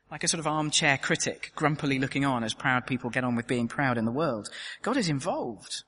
like 0.09 0.23
a 0.23 0.29
sort 0.29 0.39
of 0.39 0.47
armchair 0.47 0.97
critic, 0.97 1.51
grumpily 1.57 1.99
looking 1.99 2.25
on 2.25 2.45
as 2.45 2.55
proud 2.55 2.87
people 2.87 3.11
get 3.11 3.25
on 3.25 3.35
with 3.35 3.49
being 3.49 3.67
proud 3.67 3.99
in 3.99 4.05
the 4.05 4.13
world. 4.13 4.49
God 4.83 4.97
is 4.97 5.09
involved. 5.09 5.83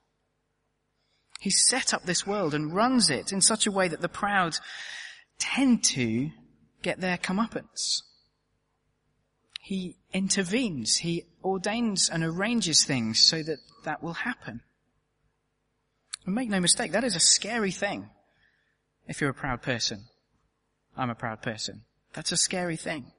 He 1.39 1.49
set 1.49 1.93
up 1.93 2.03
this 2.03 2.27
world 2.27 2.53
and 2.53 2.75
runs 2.75 3.09
it 3.09 3.31
in 3.31 3.39
such 3.39 3.65
a 3.65 3.71
way 3.71 3.87
that 3.87 4.01
the 4.01 4.09
proud 4.09 4.57
tend 5.43 5.83
to 5.83 6.31
get 6.81 7.01
their 7.01 7.17
comeuppance. 7.17 8.01
He 9.61 9.97
intervenes. 10.13 10.97
He 10.97 11.25
ordains 11.43 12.09
and 12.09 12.23
arranges 12.23 12.83
things 12.85 13.19
so 13.19 13.43
that 13.43 13.57
that 13.83 14.01
will 14.01 14.13
happen. 14.13 14.61
And 16.25 16.35
make 16.35 16.49
no 16.49 16.59
mistake, 16.59 16.93
that 16.93 17.03
is 17.03 17.15
a 17.15 17.19
scary 17.19 17.71
thing. 17.71 18.09
If 19.07 19.19
you're 19.19 19.31
a 19.31 19.33
proud 19.33 19.61
person. 19.61 20.05
I'm 20.95 21.09
a 21.09 21.15
proud 21.15 21.41
person. 21.41 21.81
That's 22.13 22.31
a 22.31 22.37
scary 22.37 22.77
thing. 22.77 23.11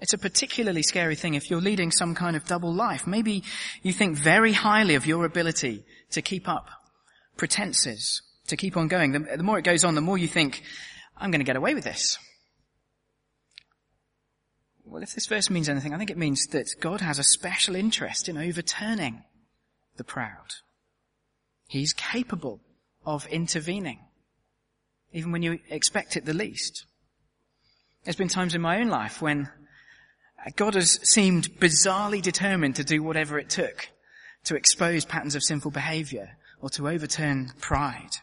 It's 0.00 0.12
a 0.12 0.18
particularly 0.18 0.82
scary 0.82 1.16
thing 1.16 1.34
if 1.34 1.50
you're 1.50 1.60
leading 1.60 1.90
some 1.90 2.14
kind 2.14 2.36
of 2.36 2.44
double 2.44 2.72
life. 2.72 3.06
Maybe 3.06 3.42
you 3.82 3.92
think 3.92 4.16
very 4.16 4.52
highly 4.52 4.94
of 4.94 5.06
your 5.06 5.24
ability 5.24 5.84
to 6.10 6.22
keep 6.22 6.48
up 6.48 6.68
pretenses, 7.36 8.22
to 8.48 8.56
keep 8.56 8.76
on 8.76 8.88
going. 8.88 9.12
The, 9.12 9.36
the 9.36 9.42
more 9.42 9.58
it 9.58 9.64
goes 9.64 9.84
on, 9.84 9.94
the 9.94 10.00
more 10.00 10.18
you 10.18 10.28
think, 10.28 10.62
I'm 11.16 11.30
going 11.30 11.40
to 11.40 11.44
get 11.44 11.56
away 11.56 11.74
with 11.74 11.84
this. 11.84 12.18
Well, 14.84 15.02
if 15.02 15.14
this 15.14 15.26
verse 15.26 15.50
means 15.50 15.68
anything, 15.68 15.92
I 15.92 15.98
think 15.98 16.10
it 16.10 16.16
means 16.16 16.46
that 16.48 16.68
God 16.80 17.00
has 17.00 17.18
a 17.18 17.24
special 17.24 17.76
interest 17.76 18.28
in 18.28 18.38
overturning 18.38 19.22
the 19.96 20.04
proud. 20.04 20.54
He's 21.66 21.92
capable 21.92 22.60
of 23.04 23.26
intervening, 23.26 24.00
even 25.12 25.30
when 25.30 25.42
you 25.42 25.58
expect 25.68 26.16
it 26.16 26.24
the 26.24 26.32
least. 26.32 26.86
There's 28.04 28.16
been 28.16 28.28
times 28.28 28.54
in 28.54 28.62
my 28.62 28.80
own 28.80 28.88
life 28.88 29.20
when 29.20 29.50
God 30.56 30.74
has 30.74 30.98
seemed 31.02 31.58
bizarrely 31.58 32.22
determined 32.22 32.76
to 32.76 32.84
do 32.84 33.02
whatever 33.02 33.38
it 33.38 33.50
took 33.50 33.88
to 34.44 34.56
expose 34.56 35.04
patterns 35.04 35.34
of 35.34 35.42
sinful 35.42 35.72
behavior 35.72 36.38
or 36.60 36.70
to 36.70 36.88
overturn 36.88 37.52
pride, 37.60 38.16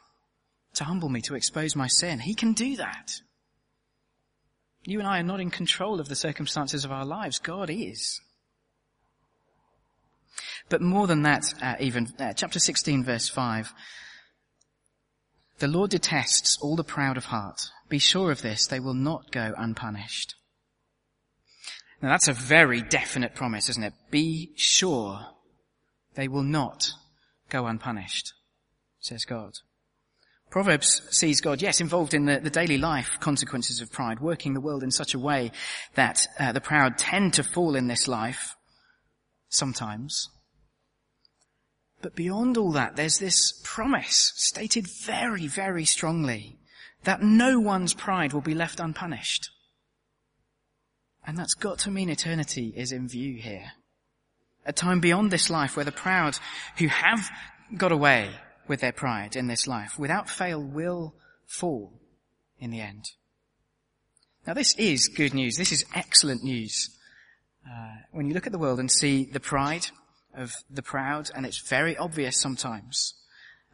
to 0.76 0.84
humble 0.84 1.10
me, 1.10 1.22
to 1.22 1.36
expose 1.36 1.76
my 1.76 1.88
sin. 1.88 2.20
He 2.20 2.36
can 2.36 2.54
do 2.54 2.76
that. 2.78 3.12
You 4.86 5.00
and 5.00 5.08
I 5.08 5.20
are 5.20 5.24
not 5.24 5.40
in 5.40 5.50
control 5.50 6.00
of 6.00 6.08
the 6.08 6.16
circumstances 6.16 6.86
of 6.86 6.92
our 6.92 7.06
lives. 7.06 7.40
God 7.40 7.70
is. 7.70 8.22
But 10.70 10.82
more 10.82 11.08
than 11.08 11.24
that, 11.24 11.44
uh, 11.62 11.76
even, 11.80 12.14
uh, 12.20 12.34
chapter 12.34 12.60
16 12.60 13.04
verse 13.04 13.30
5, 13.30 13.74
the 15.60 15.68
Lord 15.68 15.92
detests 15.92 16.58
all 16.62 16.76
the 16.76 16.84
proud 16.84 17.18
of 17.18 17.26
heart. 17.26 17.62
Be 17.88 18.00
sure 18.00 18.32
of 18.32 18.42
this, 18.42 18.68
they 18.68 18.80
will 18.80 18.94
not 18.94 19.32
go 19.32 19.54
unpunished. 19.58 20.36
Now 22.02 22.10
that's 22.10 22.28
a 22.28 22.34
very 22.34 22.82
definite 22.82 23.36
promise, 23.36 23.70
isn't 23.70 23.84
it? 23.84 23.94
Be 24.12 24.52
sure 24.56 25.20
they 26.16 26.28
will 26.28 26.44
not 26.44 26.92
go 27.50 27.68
unpunished, 27.68 28.34
says 29.00 29.24
God. 29.24 29.54
Proverbs 30.56 31.02
sees 31.10 31.42
God, 31.42 31.62
yes, 31.62 31.82
involved 31.82 32.14
in 32.14 32.28
the, 32.28 32.40
the 32.40 32.50
daily 32.50 32.78
life 32.78 33.18
consequences 33.20 33.82
of 33.82 33.92
pride, 33.92 34.22
working 34.22 34.54
the 34.54 34.62
world 34.62 34.84
in 34.84 34.90
such 34.90 35.14
a 35.14 35.20
way 35.20 35.52
that 35.96 36.26
uh, 36.40 36.54
the 36.54 36.62
proud 36.62 36.98
tend 36.98 37.34
to 37.34 37.44
fall 37.44 37.76
in 37.76 37.88
this 37.88 38.08
life, 38.08 38.56
sometimes. 39.50 40.30
But 42.02 42.16
beyond 42.16 42.56
all 42.56 42.72
that, 42.72 42.96
there's 42.96 43.18
this 43.18 43.60
promise 43.66 44.32
stated 44.38 44.88
very, 44.88 45.46
very 45.46 45.84
strongly 45.84 46.58
that 47.04 47.22
no 47.22 47.60
one's 47.60 47.94
pride 47.94 48.32
will 48.32 48.40
be 48.40 48.56
left 48.56 48.80
unpunished. 48.80 49.50
And 51.28 51.38
that's 51.38 51.56
got 51.56 51.80
to 51.80 51.92
mean 51.92 52.10
eternity 52.10 52.74
is 52.78 52.94
in 52.94 53.10
view 53.10 53.42
here. 53.42 53.74
A 54.66 54.72
time 54.72 55.02
beyond 55.02 55.32
this 55.32 55.50
life 55.50 55.76
where 55.76 55.84
the 55.84 55.92
proud 55.92 56.38
who 56.78 56.88
have 56.88 57.30
got 57.76 57.92
away 57.92 58.30
with 58.68 58.82
their 58.82 58.92
pride 58.92 59.36
in 59.36 59.48
this 59.48 59.68
life 59.68 59.98
without 59.98 60.30
fail 60.30 60.62
will 60.62 61.14
fall 61.46 61.94
in 62.60 62.72
the 62.72 62.82
end. 62.82 63.06
Now 64.48 64.54
this 64.54 64.76
is 64.78 65.08
good 65.08 65.34
news. 65.34 65.56
This 65.58 65.72
is 65.72 65.86
excellent 65.94 66.44
news. 66.44 66.90
Uh, 67.68 67.96
when 68.12 68.28
you 68.28 68.34
look 68.34 68.46
at 68.46 68.52
the 68.52 68.60
world 68.60 68.80
and 68.80 68.92
see 68.92 69.26
the 69.26 69.40
pride 69.40 69.88
of 70.36 70.54
the 70.70 70.84
proud, 70.84 71.32
and 71.36 71.46
it's 71.46 71.68
very 71.68 71.98
obvious 71.98 72.40
sometimes, 72.40 73.16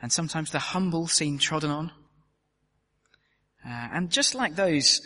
and 0.01 0.11
sometimes 0.11 0.51
the 0.51 0.59
humble 0.59 1.07
seem 1.07 1.37
trodden 1.37 1.71
on, 1.71 1.91
uh, 3.65 3.87
and 3.93 4.09
just 4.09 4.33
like 4.33 4.55
those 4.55 5.01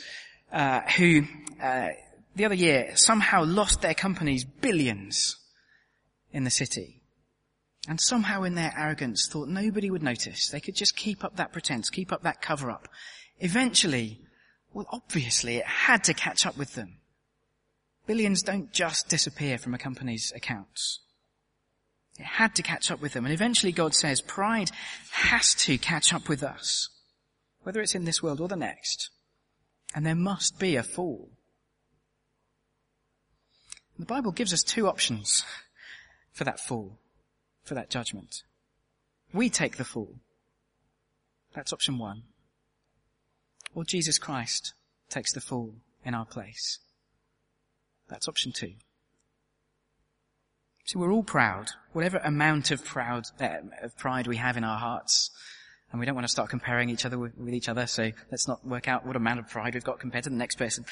uh, 0.52 0.82
who 0.98 1.24
uh, 1.62 1.90
the 2.36 2.46
other 2.46 2.56
year 2.56 2.92
somehow 2.96 3.44
lost 3.44 3.82
their 3.82 3.94
companies 3.94 4.44
billions 4.44 5.38
in 6.32 6.44
the 6.44 6.52
city, 6.52 7.02
and 7.88 8.02
somehow 8.02 8.44
in 8.44 8.56
their 8.56 8.74
arrogance 8.78 9.28
thought 9.28 9.48
nobody 9.48 9.92
would 9.92 10.04
notice. 10.04 10.50
They 10.50 10.60
could 10.60 10.76
just 10.76 10.96
keep 10.96 11.24
up 11.24 11.36
that 11.36 11.52
pretense, 11.52 11.90
keep 11.90 12.12
up 12.12 12.24
that 12.24 12.42
cover 12.42 12.72
up. 12.72 12.88
Eventually, 13.40 14.22
well 14.74 14.88
obviously 14.92 15.58
it 15.58 15.66
had 15.66 16.04
to 16.06 16.14
catch 16.14 16.46
up 16.46 16.58
with 16.58 16.74
them. 16.74 16.98
Billions 18.08 18.42
don't 18.44 18.72
just 18.72 19.10
disappear 19.10 19.58
from 19.58 19.74
a 19.74 19.80
company's 19.80 20.32
accounts. 20.36 21.02
It 22.20 22.26
had 22.26 22.56
to 22.56 22.64
catch 22.64 22.92
up 22.92 23.02
with 23.02 23.14
them. 23.14 23.26
And 23.26 23.34
eventually 23.34 23.72
God 23.72 23.94
says 23.94 24.22
pride 24.22 24.72
has 25.12 25.54
to 25.56 25.78
catch 25.78 26.14
up 26.14 26.30
with 26.30 26.44
us. 26.44 26.90
Whether 27.64 27.82
it's 27.82 27.96
in 27.96 28.06
this 28.06 28.22
world 28.22 28.42
or 28.42 28.48
the 28.48 28.56
next. 28.56 29.10
And 29.94 30.06
there 30.06 30.16
must 30.16 30.60
be 30.60 30.76
a 30.76 30.84
fall. 30.84 31.30
The 33.98 34.06
Bible 34.06 34.32
gives 34.32 34.54
us 34.54 34.62
two 34.62 34.88
options 34.88 35.44
for 36.32 36.44
that 36.44 36.60
fall 36.60 37.00
for 37.66 37.74
that 37.74 37.90
judgment. 37.90 38.44
We 39.34 39.50
take 39.50 39.76
the 39.76 39.84
fall. 39.84 40.16
That's 41.54 41.74
option 41.74 41.98
one. 41.98 42.24
Or 43.74 43.84
Jesus 43.84 44.18
Christ 44.18 44.74
takes 45.10 45.34
the 45.34 45.42
fall 45.42 45.74
in 46.06 46.14
our 46.14 46.26
place. 46.26 46.80
That's 48.08 48.28
option 48.28 48.54
two. 48.54 48.74
See, 50.86 51.00
we're 51.00 51.12
all 51.12 51.24
proud, 51.24 51.72
whatever 51.94 52.18
amount 52.18 52.70
of 52.70 52.86
proud, 52.86 53.24
uh, 53.42 53.58
of 53.82 53.98
pride 53.98 54.28
we 54.28 54.38
have 54.38 54.56
in 54.56 54.64
our 54.64 54.78
hearts. 54.78 55.32
And 55.92 56.00
we 56.00 56.06
don't 56.06 56.14
want 56.14 56.26
to 56.26 56.32
start 56.32 56.50
comparing 56.50 56.90
each 56.90 57.06
other 57.06 57.18
with, 57.18 57.36
with 57.38 57.54
each 57.54 57.70
other, 57.70 57.88
so 57.88 58.12
let's 58.30 58.48
not 58.48 58.66
work 58.66 58.88
out 58.88 59.06
what 59.06 59.16
amount 59.16 59.40
of 59.40 59.50
pride 59.50 59.74
we've 59.74 59.84
got 59.84 60.00
compared 60.00 60.26
to 60.26 60.30
the 60.30 60.36
next 60.36 60.56
person. 60.56 60.86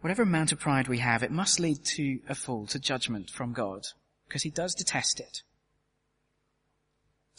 Whatever 0.00 0.22
amount 0.22 0.52
of 0.52 0.58
pride 0.58 0.88
we 0.88 0.98
have, 0.98 1.22
it 1.22 1.30
must 1.30 1.60
lead 1.60 1.84
to 1.96 2.20
a 2.28 2.34
fall, 2.34 2.66
to 2.68 2.78
judgment 2.78 3.28
from 3.30 3.52
God, 3.52 3.82
because 4.26 4.44
he 4.44 4.50
does 4.50 4.74
detest 4.74 5.20
it. 5.20 5.42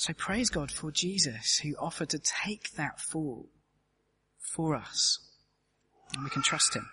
So 0.02 0.14
praise 0.14 0.50
God 0.50 0.72
for 0.72 0.90
Jesus 0.90 1.60
who 1.60 1.76
offered 1.80 2.10
to 2.10 2.18
take 2.18 2.72
that 2.72 3.00
fall 3.00 3.46
for 4.40 4.76
us. 4.76 5.20
And 6.16 6.24
we 6.24 6.32
can 6.32 6.42
trust 6.42 6.74
him. 6.74 6.90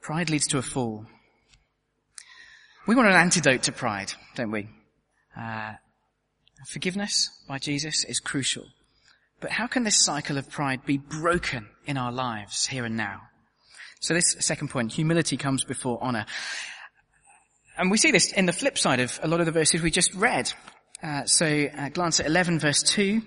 Pride 0.00 0.30
leads 0.30 0.46
to 0.46 0.56
a 0.56 0.62
fall. 0.62 1.04
We 2.88 2.94
want 2.94 3.10
an 3.10 3.14
antidote 3.14 3.64
to 3.64 3.72
pride, 3.72 4.14
don't 4.36 4.52
we? 4.52 4.70
Uh, 5.38 5.74
forgiveness 6.66 7.28
by 7.46 7.58
Jesus 7.58 8.04
is 8.04 8.18
crucial. 8.18 8.64
But 9.38 9.50
how 9.50 9.66
can 9.66 9.84
this 9.84 10.02
cycle 10.02 10.38
of 10.38 10.48
pride 10.48 10.86
be 10.86 10.96
broken 10.96 11.68
in 11.84 11.98
our 11.98 12.10
lives 12.10 12.64
here 12.64 12.86
and 12.86 12.96
now? 12.96 13.20
So 14.00 14.14
this 14.14 14.34
second 14.40 14.70
point, 14.70 14.92
humility 14.92 15.36
comes 15.36 15.62
before 15.62 15.98
honor. 16.00 16.24
And 17.80 17.90
we 17.90 17.96
see 17.96 18.10
this 18.10 18.30
in 18.32 18.44
the 18.44 18.52
flip 18.52 18.76
side 18.76 19.00
of 19.00 19.18
a 19.22 19.26
lot 19.26 19.40
of 19.40 19.46
the 19.46 19.52
verses 19.52 19.80
we 19.80 19.90
just 19.90 20.12
read. 20.14 20.52
Uh, 21.02 21.24
so 21.24 21.46
uh, 21.46 21.88
glance 21.88 22.20
at 22.20 22.26
11 22.26 22.58
verse 22.58 22.82
2. 22.82 23.22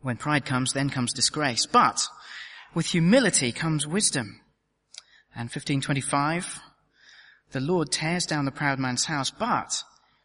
When 0.00 0.16
pride 0.16 0.46
comes, 0.46 0.72
then 0.72 0.88
comes 0.88 1.12
disgrace. 1.12 1.66
But 1.66 2.00
with 2.74 2.86
humility 2.86 3.52
comes 3.52 3.86
wisdom. 3.86 4.40
And 5.34 5.50
1525, 5.50 6.58
the 7.52 7.60
Lord 7.60 7.92
tears 7.92 8.24
down 8.24 8.46
the 8.46 8.50
proud 8.50 8.78
man's 8.78 9.04
house, 9.04 9.30
but 9.30 9.82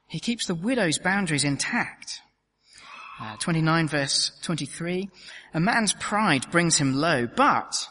he 0.08 0.22
keeps 0.22 0.46
the 0.48 0.56
widow's 0.56 0.98
boundaries 0.98 1.44
intact. 1.44 2.22
Uh, 3.20 3.36
29 3.36 3.90
verse 3.90 4.32
23, 4.44 5.10
a 5.54 5.60
man's 5.60 5.92
pride 5.92 6.50
brings 6.52 6.78
him 6.78 6.96
low, 6.96 7.28
but 7.28 7.86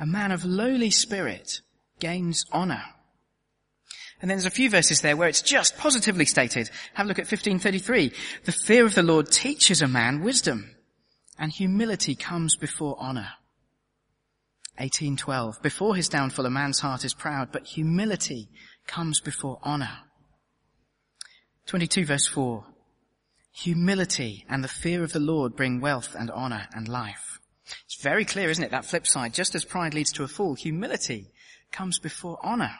a 0.00 0.06
man 0.06 0.32
of 0.32 0.46
lowly 0.46 0.90
spirit 0.90 1.60
gains 2.00 2.46
honor. 2.50 2.82
And 4.22 4.30
then 4.30 4.38
there's 4.38 4.46
a 4.46 4.50
few 4.50 4.70
verses 4.70 5.00
there 5.00 5.16
where 5.16 5.28
it's 5.28 5.42
just 5.42 5.76
positively 5.76 6.26
stated. 6.26 6.70
Have 6.94 7.06
a 7.06 7.08
look 7.08 7.18
at 7.18 7.30
1533. 7.30 8.12
The 8.44 8.52
fear 8.52 8.86
of 8.86 8.94
the 8.94 9.02
Lord 9.02 9.30
teaches 9.30 9.82
a 9.82 9.88
man 9.88 10.22
wisdom, 10.22 10.76
and 11.36 11.50
humility 11.50 12.14
comes 12.14 12.54
before 12.56 12.96
honor. 13.00 13.30
1812. 14.78 15.60
Before 15.60 15.96
his 15.96 16.08
downfall, 16.08 16.46
a 16.46 16.50
man's 16.50 16.78
heart 16.78 17.04
is 17.04 17.14
proud, 17.14 17.50
but 17.50 17.66
humility 17.66 18.48
comes 18.86 19.20
before 19.20 19.58
honor. 19.64 19.98
22 21.66 22.04
verse 22.04 22.26
4. 22.28 22.64
Humility 23.54 24.46
and 24.48 24.62
the 24.62 24.68
fear 24.68 25.02
of 25.02 25.12
the 25.12 25.20
Lord 25.20 25.56
bring 25.56 25.80
wealth 25.80 26.14
and 26.18 26.30
honor 26.30 26.68
and 26.72 26.88
life. 26.88 27.40
It's 27.86 28.00
very 28.00 28.24
clear, 28.24 28.50
isn't 28.50 28.64
it? 28.64 28.70
That 28.70 28.84
flip 28.84 29.06
side. 29.06 29.34
Just 29.34 29.56
as 29.56 29.64
pride 29.64 29.94
leads 29.94 30.12
to 30.12 30.22
a 30.22 30.28
fall, 30.28 30.54
humility 30.54 31.32
comes 31.72 31.98
before 31.98 32.38
honor. 32.42 32.72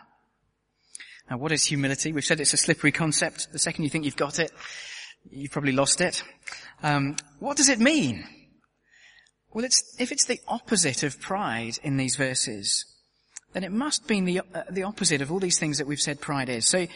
Now 1.30 1.38
what 1.38 1.52
is 1.52 1.64
humility? 1.64 2.12
We've 2.12 2.24
said 2.24 2.40
it's 2.40 2.52
a 2.52 2.58
slippery 2.58 2.92
concept. 2.92 3.52
The 3.52 3.58
second 3.58 3.85
you 3.85 3.90
think 3.90 4.04
you've 4.04 4.16
got 4.16 4.38
it, 4.38 4.50
you've 5.30 5.52
probably 5.52 5.72
lost 5.72 6.00
it. 6.00 6.22
Um, 6.82 7.16
what 7.38 7.56
does 7.56 7.68
it 7.68 7.78
mean? 7.78 8.24
Well, 9.52 9.64
it's, 9.64 9.96
if 9.98 10.12
it's 10.12 10.24
the 10.24 10.40
opposite 10.48 11.02
of 11.02 11.20
pride 11.20 11.78
in 11.82 11.96
these 11.96 12.16
verses, 12.16 12.87
then 13.52 13.64
it 13.64 13.72
must 13.72 14.06
be 14.06 14.20
the, 14.20 14.40
uh, 14.40 14.62
the 14.70 14.85
opposite 14.85 15.20
of 15.20 15.30
all 15.30 15.38
these 15.38 15.58
things 15.58 15.78
that 15.78 15.87
we've 15.87 16.00
said 16.00 16.20
pride 16.20 16.48
is. 16.48 16.66
So, 16.66 16.87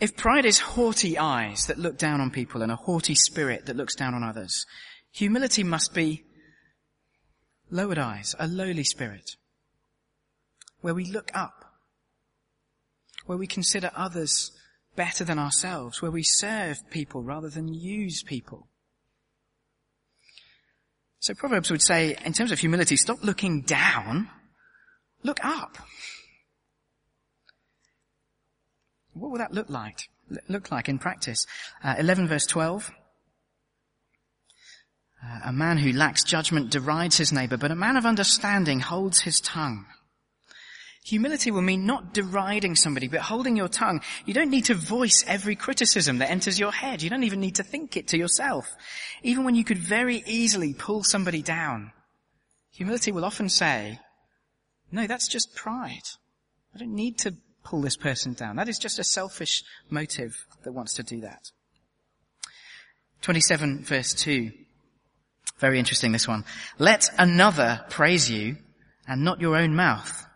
if 0.00 0.16
pride 0.16 0.44
is 0.44 0.60
haughty 0.60 1.18
eyes 1.18 1.66
that 1.66 1.78
look 1.78 1.98
down 1.98 2.20
on 2.20 2.30
people 2.30 2.62
and 2.62 2.70
a 2.70 2.76
haughty 2.76 3.16
spirit 3.16 3.66
that 3.66 3.76
looks 3.76 3.96
down 3.96 4.14
on 4.14 4.22
others, 4.22 4.64
humility 5.10 5.64
must 5.64 5.92
be 5.92 6.24
lowered 7.70 7.98
eyes, 7.98 8.34
a 8.38 8.46
lowly 8.46 8.84
spirit. 8.84 9.32
where 10.80 10.94
we 10.94 11.04
look 11.04 11.30
up, 11.34 11.57
where 13.28 13.36
we 13.36 13.46
consider 13.46 13.90
others 13.94 14.52
better 14.96 15.22
than 15.22 15.38
ourselves, 15.38 16.00
where 16.00 16.10
we 16.10 16.22
serve 16.22 16.78
people 16.90 17.22
rather 17.22 17.50
than 17.50 17.68
use 17.68 18.22
people. 18.22 18.68
So 21.20 21.34
Proverbs 21.34 21.70
would 21.70 21.82
say, 21.82 22.16
in 22.24 22.32
terms 22.32 22.52
of 22.52 22.58
humility, 22.58 22.96
stop 22.96 23.22
looking 23.22 23.60
down, 23.60 24.30
look 25.22 25.44
up. 25.44 25.76
What 29.12 29.30
will 29.30 29.38
that 29.38 29.52
look 29.52 29.68
like? 29.68 30.08
Look 30.48 30.70
like 30.70 30.88
in 30.88 30.98
practice? 30.98 31.46
Uh, 31.84 31.96
11 31.98 32.28
verse 32.28 32.46
12. 32.46 32.90
Uh, 35.22 35.40
a 35.44 35.52
man 35.52 35.76
who 35.76 35.92
lacks 35.92 36.24
judgment 36.24 36.70
derides 36.70 37.18
his 37.18 37.30
neighbor, 37.30 37.58
but 37.58 37.72
a 37.72 37.76
man 37.76 37.98
of 37.98 38.06
understanding 38.06 38.80
holds 38.80 39.20
his 39.20 39.38
tongue. 39.42 39.84
Humility 41.08 41.50
will 41.50 41.62
mean 41.62 41.86
not 41.86 42.12
deriding 42.12 42.76
somebody, 42.76 43.08
but 43.08 43.20
holding 43.20 43.56
your 43.56 43.68
tongue. 43.68 44.02
You 44.26 44.34
don't 44.34 44.50
need 44.50 44.66
to 44.66 44.74
voice 44.74 45.24
every 45.26 45.56
criticism 45.56 46.18
that 46.18 46.30
enters 46.30 46.58
your 46.58 46.70
head. 46.70 47.00
You 47.00 47.08
don't 47.08 47.24
even 47.24 47.40
need 47.40 47.54
to 47.54 47.62
think 47.62 47.96
it 47.96 48.08
to 48.08 48.18
yourself. 48.18 48.68
Even 49.22 49.44
when 49.44 49.54
you 49.54 49.64
could 49.64 49.78
very 49.78 50.22
easily 50.26 50.74
pull 50.74 51.02
somebody 51.02 51.40
down. 51.40 51.92
Humility 52.72 53.10
will 53.10 53.24
often 53.24 53.48
say, 53.48 53.98
no, 54.92 55.06
that's 55.06 55.28
just 55.28 55.56
pride. 55.56 56.02
I 56.74 56.78
don't 56.78 56.94
need 56.94 57.16
to 57.20 57.34
pull 57.64 57.80
this 57.80 57.96
person 57.96 58.34
down. 58.34 58.56
That 58.56 58.68
is 58.68 58.78
just 58.78 58.98
a 58.98 59.04
selfish 59.04 59.64
motive 59.88 60.46
that 60.64 60.72
wants 60.72 60.92
to 60.94 61.02
do 61.02 61.22
that. 61.22 61.50
27 63.22 63.82
verse 63.82 64.12
2. 64.12 64.50
Very 65.58 65.78
interesting 65.78 66.12
this 66.12 66.28
one. 66.28 66.44
Let 66.78 67.08
another 67.16 67.86
praise 67.88 68.30
you 68.30 68.58
and 69.06 69.24
not 69.24 69.40
your 69.40 69.56
own 69.56 69.74
mouth. 69.74 70.26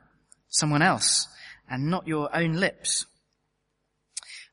Someone 0.52 0.82
else 0.82 1.26
and 1.68 1.90
not 1.90 2.06
your 2.06 2.34
own 2.36 2.52
lips. 2.52 3.06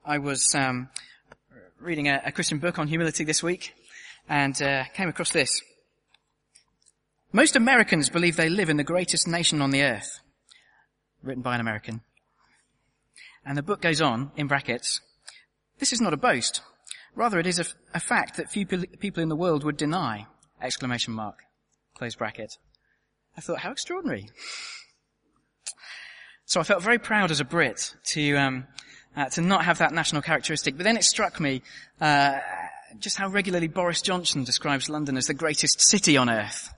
I 0.06 0.18
was 0.18 0.56
um, 0.56 0.88
reading 1.82 2.08
a, 2.08 2.22
a, 2.26 2.32
Christian 2.32 2.60
book 2.60 2.80
on 2.80 2.88
humility 2.88 3.26
this 3.26 3.44
week 3.44 3.74
and 4.30 4.60
uh, 4.62 4.86
came 4.94 5.10
across 5.10 5.32
this. 5.32 5.62
Most 7.34 7.58
Americans 7.58 8.10
believe 8.10 8.38
they 8.38 8.48
live 8.48 8.70
in 8.70 8.78
the 8.78 8.84
greatest 8.86 9.28
nation 9.28 9.62
on 9.62 9.72
the 9.72 9.84
earth. 9.84 10.22
Written 11.22 11.44
by 11.44 11.56
an 11.56 11.62
American. 11.62 12.00
And 13.46 13.58
the 13.58 13.62
book 13.62 13.82
goes 13.82 14.00
on, 14.00 14.32
in 14.38 14.48
brackets, 14.48 15.02
this 15.80 15.92
is 15.92 16.00
not 16.00 16.14
a 16.14 16.18
boast. 16.18 16.62
Rather, 17.14 17.40
it 17.40 17.48
is 17.48 17.60
a, 17.60 17.66
a 17.94 18.00
fact 18.00 18.38
that 18.38 18.50
few 18.50 18.66
people 18.66 19.22
in 19.22 19.28
the 19.28 19.36
world 19.36 19.66
would 19.66 19.76
deny. 19.76 20.28
Exclamation 20.62 21.14
mark. 21.14 21.40
Close 21.94 22.16
bracket. 22.16 22.54
I 23.38 23.42
thought, 23.42 23.60
how 23.60 23.72
extraordinary. 23.72 24.30
So 26.50 26.60
I 26.60 26.64
felt 26.64 26.82
very 26.82 26.98
proud 26.98 27.30
as 27.30 27.40
a 27.40 27.46
Brit 27.46 27.94
to, 28.06 28.36
um, 28.36 28.66
uh, 29.16 29.30
to 29.30 29.42
not 29.42 29.66
have 29.66 29.78
that 29.78 29.94
national 29.94 30.24
characteristic. 30.24 30.78
But 30.78 30.84
then 30.84 30.98
it 30.98 31.04
struck 31.04 31.40
me, 31.40 31.62
uh, 32.02 32.40
just 32.98 33.18
how 33.18 33.30
regularly 33.30 33.68
Boris 33.68 34.02
Johnson 34.02 34.46
describes 34.46 34.90
London 34.90 35.16
as 35.16 35.28
the 35.28 35.36
greatest 35.36 35.80
city 35.80 36.18
on 36.18 36.28
earth. 36.28 36.74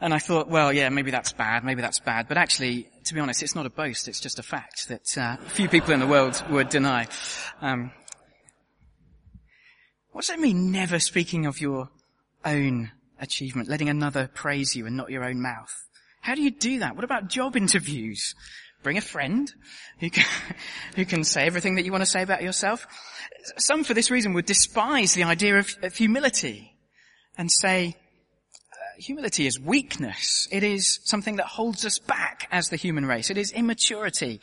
And 0.00 0.12
I 0.12 0.18
thought, 0.18 0.48
well, 0.48 0.72
yeah, 0.72 0.88
maybe 0.88 1.12
that's 1.12 1.32
bad, 1.32 1.62
maybe 1.62 1.80
that's 1.80 2.00
bad. 2.00 2.26
But 2.26 2.38
actually, 2.38 2.88
to 3.04 3.14
be 3.14 3.20
honest, 3.20 3.44
it's 3.44 3.54
not 3.54 3.66
a 3.66 3.70
boast, 3.70 4.08
it's 4.08 4.18
just 4.18 4.40
a 4.40 4.42
fact 4.42 4.88
that 4.88 5.16
uh, 5.16 5.36
few 5.50 5.68
people 5.68 5.94
in 5.94 6.00
the 6.00 6.06
world 6.08 6.42
would 6.50 6.68
deny. 6.68 7.06
Um, 7.60 7.92
what 10.10 10.22
does 10.22 10.30
it 10.30 10.40
mean, 10.40 10.72
never 10.72 10.98
speaking 10.98 11.46
of 11.46 11.60
your 11.60 11.88
own 12.44 12.90
achievement, 13.20 13.68
letting 13.68 13.88
another 13.88 14.28
praise 14.34 14.74
you 14.74 14.86
and 14.86 14.96
not 14.96 15.10
your 15.10 15.22
own 15.22 15.40
mouth? 15.40 15.72
How 16.20 16.34
do 16.34 16.42
you 16.42 16.50
do 16.50 16.80
that? 16.80 16.96
What 16.96 17.04
about 17.04 17.28
job 17.28 17.56
interviews? 17.56 18.34
Bring 18.82 18.98
a 18.98 19.02
friend 19.02 19.52
who 20.00 20.10
can, 20.10 20.24
who 20.96 21.04
can 21.04 21.24
say 21.24 21.46
everything 21.46 21.76
that 21.76 21.84
you 21.84 21.92
want 21.92 22.02
to 22.02 22.10
say 22.10 22.22
about 22.22 22.42
yourself. 22.42 22.86
Some 23.58 23.84
for 23.84 23.94
this 23.94 24.10
reason 24.10 24.34
would 24.34 24.46
despise 24.46 25.14
the 25.14 25.24
idea 25.24 25.58
of, 25.58 25.74
of 25.82 25.96
humility 25.96 26.76
and 27.38 27.50
say, 27.50 27.96
humility 28.98 29.46
is 29.46 29.58
weakness. 29.58 30.48
It 30.50 30.62
is 30.62 31.00
something 31.04 31.36
that 31.36 31.46
holds 31.46 31.84
us 31.84 31.98
back 31.98 32.48
as 32.50 32.68
the 32.68 32.76
human 32.76 33.06
race. 33.06 33.30
It 33.30 33.38
is 33.38 33.52
immaturity. 33.52 34.40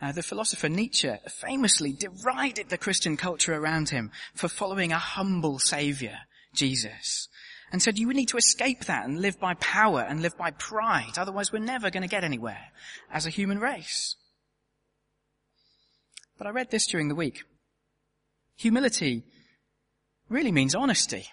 Uh, 0.00 0.12
the 0.12 0.22
philosopher 0.22 0.68
Nietzsche 0.68 1.12
famously 1.28 1.92
derided 1.92 2.68
the 2.68 2.78
Christian 2.78 3.16
culture 3.16 3.54
around 3.54 3.88
him 3.88 4.10
for 4.34 4.48
following 4.48 4.92
a 4.92 4.98
humble 4.98 5.58
savior, 5.58 6.18
Jesus. 6.54 7.28
And 7.70 7.82
said 7.82 7.98
you 7.98 8.06
would 8.06 8.16
need 8.16 8.28
to 8.28 8.38
escape 8.38 8.86
that 8.86 9.04
and 9.04 9.20
live 9.20 9.38
by 9.38 9.54
power 9.54 10.00
and 10.00 10.22
live 10.22 10.36
by 10.38 10.50
pride. 10.52 11.18
Otherwise 11.18 11.52
we're 11.52 11.58
never 11.58 11.90
going 11.90 12.02
to 12.02 12.08
get 12.08 12.24
anywhere 12.24 12.72
as 13.12 13.26
a 13.26 13.30
human 13.30 13.58
race. 13.58 14.16
But 16.38 16.46
I 16.46 16.50
read 16.50 16.70
this 16.70 16.86
during 16.86 17.08
the 17.08 17.14
week. 17.14 17.42
Humility 18.56 19.24
really 20.28 20.52
means 20.52 20.74
honesty. 20.74 21.26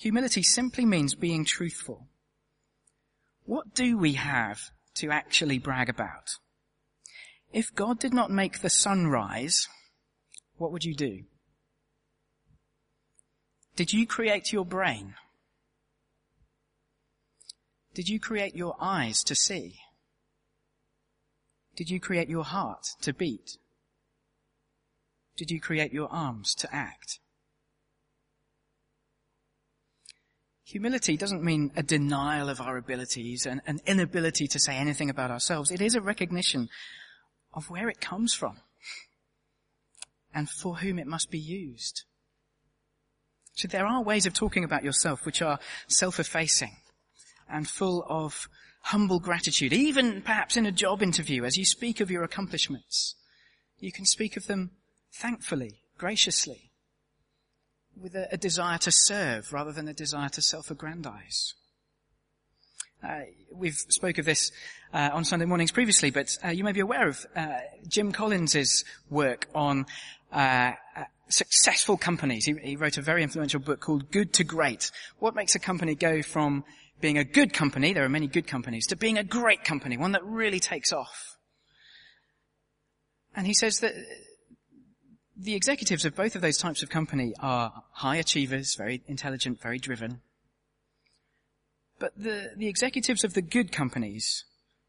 Humility 0.00 0.42
simply 0.42 0.84
means 0.84 1.14
being 1.14 1.44
truthful. 1.44 2.08
What 3.44 3.74
do 3.74 3.96
we 3.96 4.14
have 4.14 4.60
to 4.96 5.10
actually 5.10 5.58
brag 5.58 5.88
about? 5.88 6.36
If 7.52 7.74
God 7.74 7.98
did 7.98 8.12
not 8.12 8.30
make 8.30 8.60
the 8.60 8.70
sun 8.70 9.06
rise, 9.06 9.66
what 10.56 10.72
would 10.72 10.84
you 10.84 10.94
do? 10.94 11.22
Did 13.78 13.92
you 13.92 14.08
create 14.08 14.52
your 14.52 14.64
brain? 14.64 15.14
Did 17.94 18.08
you 18.08 18.18
create 18.18 18.56
your 18.56 18.74
eyes 18.80 19.22
to 19.22 19.36
see? 19.36 19.76
Did 21.76 21.88
you 21.88 22.00
create 22.00 22.28
your 22.28 22.42
heart 22.42 22.88
to 23.02 23.12
beat? 23.12 23.56
Did 25.36 25.52
you 25.52 25.60
create 25.60 25.92
your 25.92 26.08
arms 26.12 26.56
to 26.56 26.74
act? 26.74 27.20
Humility 30.64 31.16
doesn't 31.16 31.44
mean 31.44 31.70
a 31.76 31.84
denial 31.84 32.48
of 32.48 32.60
our 32.60 32.78
abilities 32.78 33.46
and 33.46 33.60
an 33.64 33.78
inability 33.86 34.48
to 34.48 34.58
say 34.58 34.74
anything 34.74 35.08
about 35.08 35.30
ourselves. 35.30 35.70
It 35.70 35.80
is 35.80 35.94
a 35.94 36.00
recognition 36.00 36.68
of 37.54 37.70
where 37.70 37.88
it 37.88 38.00
comes 38.00 38.34
from 38.34 38.56
and 40.34 40.50
for 40.50 40.78
whom 40.78 40.98
it 40.98 41.06
must 41.06 41.30
be 41.30 41.38
used. 41.38 42.02
So 43.58 43.66
there 43.66 43.86
are 43.86 44.04
ways 44.04 44.24
of 44.24 44.34
talking 44.34 44.62
about 44.62 44.84
yourself 44.84 45.26
which 45.26 45.42
are 45.42 45.58
self-effacing 45.88 46.76
and 47.50 47.68
full 47.68 48.06
of 48.08 48.48
humble 48.82 49.18
gratitude, 49.18 49.72
even 49.72 50.22
perhaps 50.22 50.56
in 50.56 50.64
a 50.64 50.70
job 50.70 51.02
interview 51.02 51.42
as 51.42 51.56
you 51.56 51.64
speak 51.64 51.98
of 51.98 52.08
your 52.08 52.22
accomplishments. 52.22 53.16
You 53.80 53.90
can 53.90 54.04
speak 54.04 54.36
of 54.36 54.46
them 54.46 54.70
thankfully, 55.12 55.80
graciously 55.98 56.70
with 58.00 58.14
a, 58.14 58.28
a 58.30 58.36
desire 58.36 58.78
to 58.78 58.92
serve 58.92 59.52
rather 59.52 59.72
than 59.72 59.88
a 59.88 59.92
desire 59.92 60.28
to 60.28 60.40
self-aggrandize. 60.40 61.54
Uh, 63.02 63.22
we've 63.52 63.74
spoke 63.88 64.18
of 64.18 64.24
this 64.24 64.52
uh, 64.92 65.10
on 65.12 65.24
Sunday 65.24 65.46
mornings 65.46 65.72
previously, 65.72 66.10
but 66.10 66.36
uh, 66.44 66.48
you 66.48 66.62
may 66.62 66.72
be 66.72 66.80
aware 66.80 67.08
of 67.08 67.26
uh, 67.34 67.58
Jim 67.88 68.12
Collins's 68.12 68.84
work 69.10 69.48
on 69.52 69.86
uh, 70.32 70.72
uh, 70.96 71.04
successful 71.28 71.96
companies. 71.96 72.44
He, 72.44 72.54
he, 72.62 72.76
wrote 72.76 72.98
a 72.98 73.02
very 73.02 73.22
influential 73.22 73.60
book 73.60 73.80
called 73.80 74.10
Good 74.10 74.32
to 74.34 74.44
Great. 74.44 74.90
What 75.18 75.34
makes 75.34 75.54
a 75.54 75.58
company 75.58 75.94
go 75.94 76.22
from 76.22 76.64
being 77.00 77.18
a 77.18 77.24
good 77.24 77.52
company, 77.52 77.92
there 77.92 78.04
are 78.04 78.08
many 78.08 78.26
good 78.26 78.46
companies, 78.46 78.86
to 78.88 78.96
being 78.96 79.18
a 79.18 79.24
great 79.24 79.64
company, 79.64 79.96
one 79.96 80.12
that 80.12 80.24
really 80.24 80.60
takes 80.60 80.92
off? 80.92 81.36
And 83.34 83.46
he 83.46 83.54
says 83.54 83.80
that 83.80 83.92
the 85.36 85.54
executives 85.54 86.04
of 86.04 86.16
both 86.16 86.34
of 86.34 86.42
those 86.42 86.58
types 86.58 86.82
of 86.82 86.90
company 86.90 87.32
are 87.38 87.84
high 87.92 88.16
achievers, 88.16 88.74
very 88.76 89.02
intelligent, 89.06 89.60
very 89.60 89.78
driven. 89.78 90.20
But 91.98 92.12
the, 92.16 92.50
the 92.56 92.68
executives 92.68 93.24
of 93.24 93.34
the 93.34 93.42
good 93.42 93.72
companies 93.72 94.44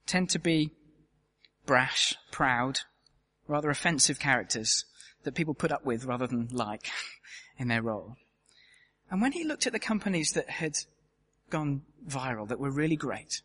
tend 0.06 0.30
to 0.32 0.40
be 0.40 0.72
brash, 1.66 2.16
proud, 2.32 2.80
rather 3.48 3.70
offensive 3.70 4.20
characters 4.20 4.86
that 5.24 5.36
people 5.36 5.54
put 5.54 5.72
up 5.72 5.86
with 5.86 6.06
rather 6.06 6.28
than 6.28 6.48
like 6.52 6.90
in 7.58 7.68
their 7.68 7.82
role. 7.82 8.16
And 9.12 9.22
when 9.22 9.32
he 9.32 9.44
looked 9.44 9.68
at 9.68 9.74
the 9.74 9.80
companies 9.80 10.34
that 10.34 10.50
had 10.50 10.74
gone 11.50 11.82
viral, 12.08 12.48
that 12.48 12.60
were 12.60 12.72
really 12.72 12.96
great, 12.96 13.42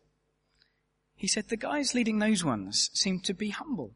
he 1.15 1.27
said 1.27 1.47
the 1.47 1.57
guys 1.57 1.95
leading 1.95 2.19
those 2.19 2.43
ones 2.43 2.89
seemed 2.93 3.23
to 3.25 3.33
be 3.33 3.49
humble, 3.49 3.91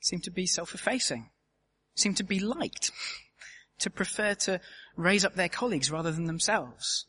seemed 0.00 0.24
to 0.24 0.30
be 0.30 0.46
self-effacing, 0.46 1.30
seemed 1.94 2.16
to 2.16 2.24
be 2.24 2.40
liked, 2.40 2.90
to 3.78 3.90
prefer 3.90 4.34
to 4.34 4.60
raise 4.96 5.24
up 5.24 5.34
their 5.34 5.48
colleagues 5.48 5.90
rather 5.90 6.10
than 6.10 6.24
themselves 6.24 7.06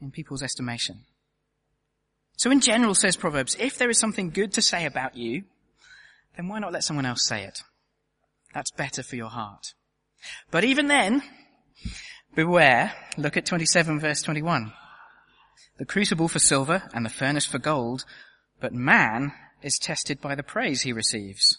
in 0.00 0.10
people's 0.10 0.42
estimation. 0.42 1.04
So 2.36 2.50
in 2.50 2.60
general, 2.60 2.94
says 2.94 3.16
Proverbs, 3.16 3.56
if 3.58 3.78
there 3.78 3.90
is 3.90 3.98
something 3.98 4.30
good 4.30 4.52
to 4.52 4.62
say 4.62 4.84
about 4.84 5.16
you, 5.16 5.44
then 6.36 6.48
why 6.48 6.58
not 6.58 6.72
let 6.72 6.84
someone 6.84 7.06
else 7.06 7.24
say 7.24 7.44
it? 7.44 7.62
That's 8.56 8.70
better 8.70 9.02
for 9.02 9.16
your 9.16 9.28
heart. 9.28 9.74
But 10.50 10.64
even 10.64 10.86
then, 10.86 11.22
beware, 12.34 12.90
look 13.18 13.36
at 13.36 13.44
27 13.44 14.00
verse 14.00 14.22
21. 14.22 14.72
The 15.76 15.84
crucible 15.84 16.26
for 16.26 16.38
silver 16.38 16.82
and 16.94 17.04
the 17.04 17.10
furnace 17.10 17.44
for 17.44 17.58
gold 17.58 18.06
but 18.58 18.72
man 18.72 19.34
is 19.60 19.78
tested 19.78 20.22
by 20.22 20.34
the 20.34 20.42
praise 20.42 20.80
he 20.80 20.94
receives. 20.94 21.58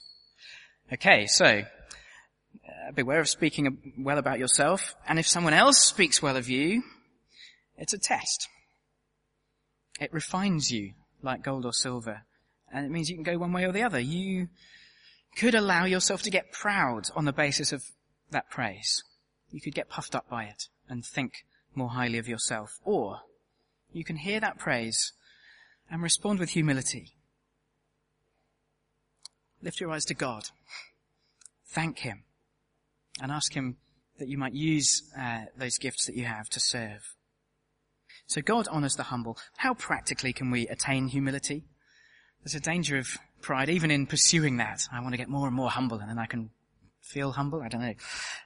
Okay, 0.91 1.27
so 1.27 1.45
uh, 1.45 2.91
beware 2.95 3.19
of 3.19 3.29
speaking 3.29 3.93
well 3.99 4.17
about 4.17 4.39
yourself, 4.39 4.95
and 5.07 5.19
if 5.19 5.27
someone 5.27 5.53
else 5.53 5.77
speaks 5.77 6.23
well 6.23 6.35
of 6.35 6.49
you, 6.49 6.81
it's 7.77 7.93
a 7.93 7.99
test. 7.99 8.47
It 10.01 10.11
refines 10.11 10.71
you 10.71 10.93
like 11.21 11.43
gold 11.43 11.63
or 11.63 11.73
silver, 11.73 12.23
and 12.73 12.87
it 12.87 12.89
means 12.89 13.07
you 13.07 13.17
can 13.17 13.23
go 13.23 13.37
one 13.37 13.53
way 13.53 13.65
or 13.65 13.71
the 13.71 13.83
other. 13.83 13.99
You 13.99 14.47
could 15.37 15.55
allow 15.55 15.85
yourself 15.85 16.21
to 16.23 16.31
get 16.31 16.51
proud 16.51 17.09
on 17.15 17.25
the 17.25 17.33
basis 17.33 17.71
of 17.71 17.83
that 18.31 18.49
praise. 18.49 19.03
You 19.51 19.61
could 19.61 19.75
get 19.75 19.89
puffed 19.89 20.15
up 20.15 20.29
by 20.29 20.45
it 20.45 20.63
and 20.89 21.05
think 21.05 21.45
more 21.75 21.89
highly 21.89 22.17
of 22.17 22.27
yourself, 22.27 22.79
or 22.83 23.19
you 23.91 24.03
can 24.03 24.17
hear 24.17 24.39
that 24.39 24.57
praise 24.57 25.13
and 25.89 26.01
respond 26.01 26.39
with 26.39 26.49
humility. 26.49 27.13
Lift 29.61 29.79
your 29.79 29.91
eyes 29.91 30.05
to 30.05 30.13
God. 30.13 30.43
Thank 31.67 31.99
Him 31.99 32.23
and 33.21 33.31
ask 33.31 33.53
Him 33.53 33.77
that 34.19 34.27
you 34.27 34.37
might 34.37 34.53
use 34.53 35.03
uh, 35.17 35.41
those 35.55 35.77
gifts 35.77 36.05
that 36.07 36.15
you 36.15 36.25
have 36.25 36.49
to 36.49 36.59
serve. 36.59 37.15
So 38.25 38.41
God 38.41 38.67
honors 38.69 38.95
the 38.95 39.03
humble. 39.03 39.37
How 39.57 39.73
practically 39.73 40.33
can 40.33 40.51
we 40.51 40.67
attain 40.67 41.07
humility? 41.07 41.63
There's 42.43 42.55
a 42.55 42.59
danger 42.59 42.97
of 42.97 43.17
pride, 43.41 43.69
even 43.69 43.91
in 43.91 44.05
pursuing 44.05 44.57
that. 44.57 44.83
I 44.91 45.01
want 45.01 45.13
to 45.13 45.17
get 45.17 45.29
more 45.29 45.47
and 45.47 45.55
more 45.55 45.69
humble 45.69 45.99
and 45.99 46.09
then 46.09 46.19
I 46.19 46.25
can 46.25 46.49
feel 47.01 47.31
humble. 47.31 47.61
I 47.61 47.67
don't 47.69 47.81
know. 47.81 47.93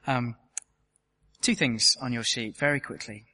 Um, 0.07 0.35
two 1.41 1.55
things 1.55 1.95
on 2.01 2.13
your 2.13 2.23
sheet 2.23 2.57
very 2.57 2.79
quickly. 2.79 3.25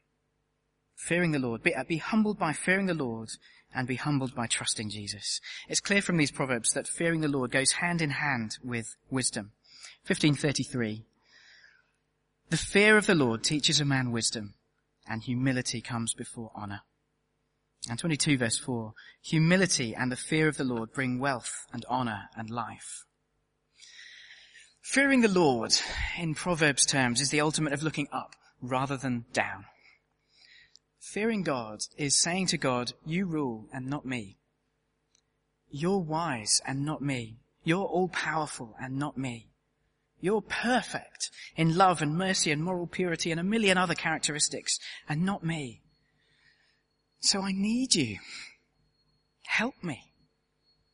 Fearing 0.96 1.32
the 1.32 1.40
Lord. 1.40 1.64
Be, 1.64 1.76
uh, 1.76 1.84
be 1.84 1.98
humbled 1.98 2.40
by 2.40 2.54
fearing 2.54 2.86
the 2.86 2.94
Lord 2.94 3.30
and 3.74 3.88
be 3.88 3.96
humbled 3.96 4.34
by 4.34 4.48
trusting 4.48 4.90
Jesus. 4.90 5.40
It's 5.68 5.82
clear 5.82 6.02
from 6.02 6.18
these 6.18 6.32
proverbs 6.32 6.74
that 6.74 6.88
fearing 6.88 7.22
the 7.22 7.28
Lord 7.28 7.52
goes 7.52 7.74
hand 7.74 8.02
in 8.02 8.12
hand 8.12 8.58
with 8.64 8.96
wisdom. 9.10 9.52
1533. 10.08 11.06
The 12.50 12.58
fear 12.58 12.98
of 12.98 13.06
the 13.06 13.16
Lord 13.16 13.44
teaches 13.44 13.82
a 13.82 13.86
man 13.86 14.12
wisdom 14.12 14.56
and 15.08 15.24
humility 15.24 15.82
comes 15.82 16.14
before 16.14 16.52
honor. 16.56 16.82
And 17.90 17.98
22 17.98 18.38
verse 18.38 18.58
4, 18.58 18.94
humility 19.22 19.96
and 19.96 20.12
the 20.12 20.16
fear 20.16 20.48
of 20.48 20.58
the 20.58 20.64
Lord 20.64 20.92
bring 20.92 21.20
wealth 21.20 21.66
and 21.72 21.86
honor 21.90 22.30
and 22.36 22.50
life. 22.50 23.06
Fearing 24.82 25.22
the 25.22 25.28
Lord 25.28 25.74
in 26.18 26.34
Proverbs 26.34 26.86
terms 26.86 27.22
is 27.22 27.30
the 27.30 27.42
ultimate 27.42 27.74
of 27.74 27.84
looking 27.84 28.08
up 28.12 28.36
rather 28.62 28.98
than 28.98 29.26
down. 29.34 29.66
Fearing 31.00 31.44
God 31.44 31.80
is 31.98 32.20
saying 32.20 32.48
to 32.48 32.58
God, 32.58 32.94
you 33.06 33.26
rule 33.26 33.68
and 33.74 33.88
not 33.88 34.06
me. 34.06 34.38
You're 35.70 36.00
wise 36.00 36.62
and 36.66 36.86
not 36.86 37.02
me. 37.02 37.38
You're 37.64 37.86
all 37.86 38.08
powerful 38.08 38.76
and 38.82 38.98
not 38.98 39.18
me. 39.18 39.50
You're 40.20 40.42
perfect 40.42 41.32
in 41.56 41.76
love 41.76 42.02
and 42.02 42.18
mercy 42.18 42.52
and 42.52 42.64
moral 42.64 42.88
purity 42.88 43.32
and 43.32 43.40
a 43.40 43.44
million 43.44 43.78
other 43.78 43.94
characteristics 43.94 44.80
and 45.08 45.24
not 45.24 45.44
me. 45.44 45.82
So 47.28 47.42
I 47.42 47.52
need 47.52 47.94
you. 47.94 48.20
Help 49.48 49.84
me. 49.84 50.14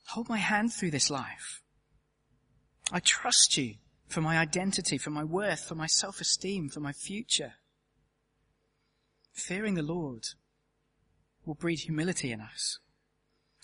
Hold 0.07 0.29
my 0.29 0.39
hand 0.39 0.73
through 0.73 0.89
this 0.89 1.11
life. 1.11 1.61
I 2.91 3.01
trust 3.01 3.55
you 3.55 3.75
for 4.07 4.19
my 4.19 4.39
identity, 4.39 4.97
for 4.97 5.11
my 5.11 5.23
worth, 5.23 5.63
for 5.67 5.75
my 5.75 5.85
self-esteem, 5.85 6.69
for 6.69 6.79
my 6.79 6.91
future. 6.91 7.53
Fearing 9.31 9.75
the 9.75 9.83
Lord 9.83 10.23
will 11.45 11.53
breed 11.53 11.81
humility 11.81 12.31
in 12.31 12.41
us. 12.41 12.79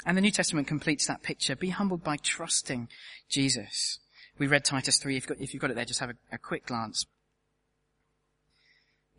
And 0.05 0.15
the 0.15 0.21
New 0.21 0.29
Testament 0.29 0.67
completes 0.67 1.07
that 1.07 1.23
picture. 1.23 1.55
Be 1.55 1.69
humbled 1.69 2.03
by 2.03 2.17
trusting 2.17 2.87
Jesus. 3.27 3.97
We 4.37 4.45
read 4.45 4.63
Titus 4.63 4.99
3. 4.99 5.17
If 5.17 5.55
you've 5.55 5.61
got, 5.61 5.71
it 5.71 5.75
there, 5.75 5.85
just 5.85 6.01
have 6.01 6.11
a, 6.11 6.35
a 6.35 6.37
quick 6.37 6.67
glance. 6.67 7.07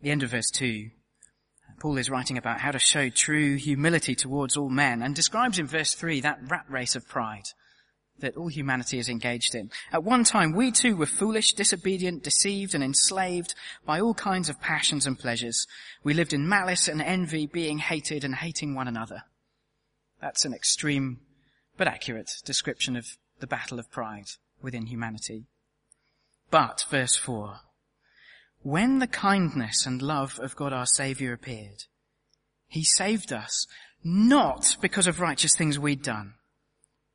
The 0.01 0.09
end 0.09 0.23
of 0.23 0.29
verse 0.29 0.49
2. 0.51 0.91
Paul 1.81 1.97
is 1.97 2.11
writing 2.11 2.37
about 2.37 2.61
how 2.61 2.69
to 2.69 2.77
show 2.77 3.09
true 3.09 3.55
humility 3.55 4.13
towards 4.13 4.55
all 4.55 4.69
men 4.69 5.01
and 5.01 5.15
describes 5.15 5.57
in 5.57 5.65
verse 5.65 5.95
3 5.95 6.21
that 6.21 6.37
rat 6.47 6.65
race 6.69 6.95
of 6.95 7.07
pride 7.07 7.45
that 8.19 8.37
all 8.37 8.49
humanity 8.49 8.99
is 8.99 9.09
engaged 9.09 9.55
in. 9.55 9.71
At 9.91 10.03
one 10.03 10.23
time, 10.23 10.51
we 10.51 10.71
too 10.71 10.95
were 10.95 11.07
foolish, 11.07 11.53
disobedient, 11.53 12.21
deceived, 12.21 12.75
and 12.75 12.83
enslaved 12.83 13.55
by 13.83 13.99
all 13.99 14.13
kinds 14.13 14.47
of 14.47 14.61
passions 14.61 15.07
and 15.07 15.17
pleasures. 15.17 15.65
We 16.03 16.13
lived 16.13 16.33
in 16.33 16.47
malice 16.47 16.87
and 16.87 17.01
envy, 17.01 17.47
being 17.47 17.79
hated 17.79 18.23
and 18.23 18.35
hating 18.35 18.75
one 18.75 18.87
another. 18.87 19.23
That's 20.21 20.45
an 20.45 20.53
extreme 20.53 21.21
but 21.77 21.87
accurate 21.87 22.29
description 22.45 22.95
of 22.95 23.17
the 23.39 23.47
battle 23.47 23.79
of 23.79 23.89
pride 23.89 24.27
within 24.61 24.85
humanity. 24.85 25.47
But, 26.51 26.85
verse 26.91 27.15
4, 27.15 27.61
when 28.63 28.99
the 28.99 29.07
kindness 29.07 29.85
and 29.85 30.01
love 30.01 30.39
of 30.39 30.55
God 30.55 30.73
our 30.73 30.85
Saviour 30.85 31.33
appeared, 31.33 31.85
He 32.67 32.83
saved 32.83 33.33
us 33.33 33.65
not 34.03 34.77
because 34.81 35.07
of 35.07 35.19
righteous 35.19 35.55
things 35.55 35.79
we'd 35.79 36.03
done, 36.03 36.33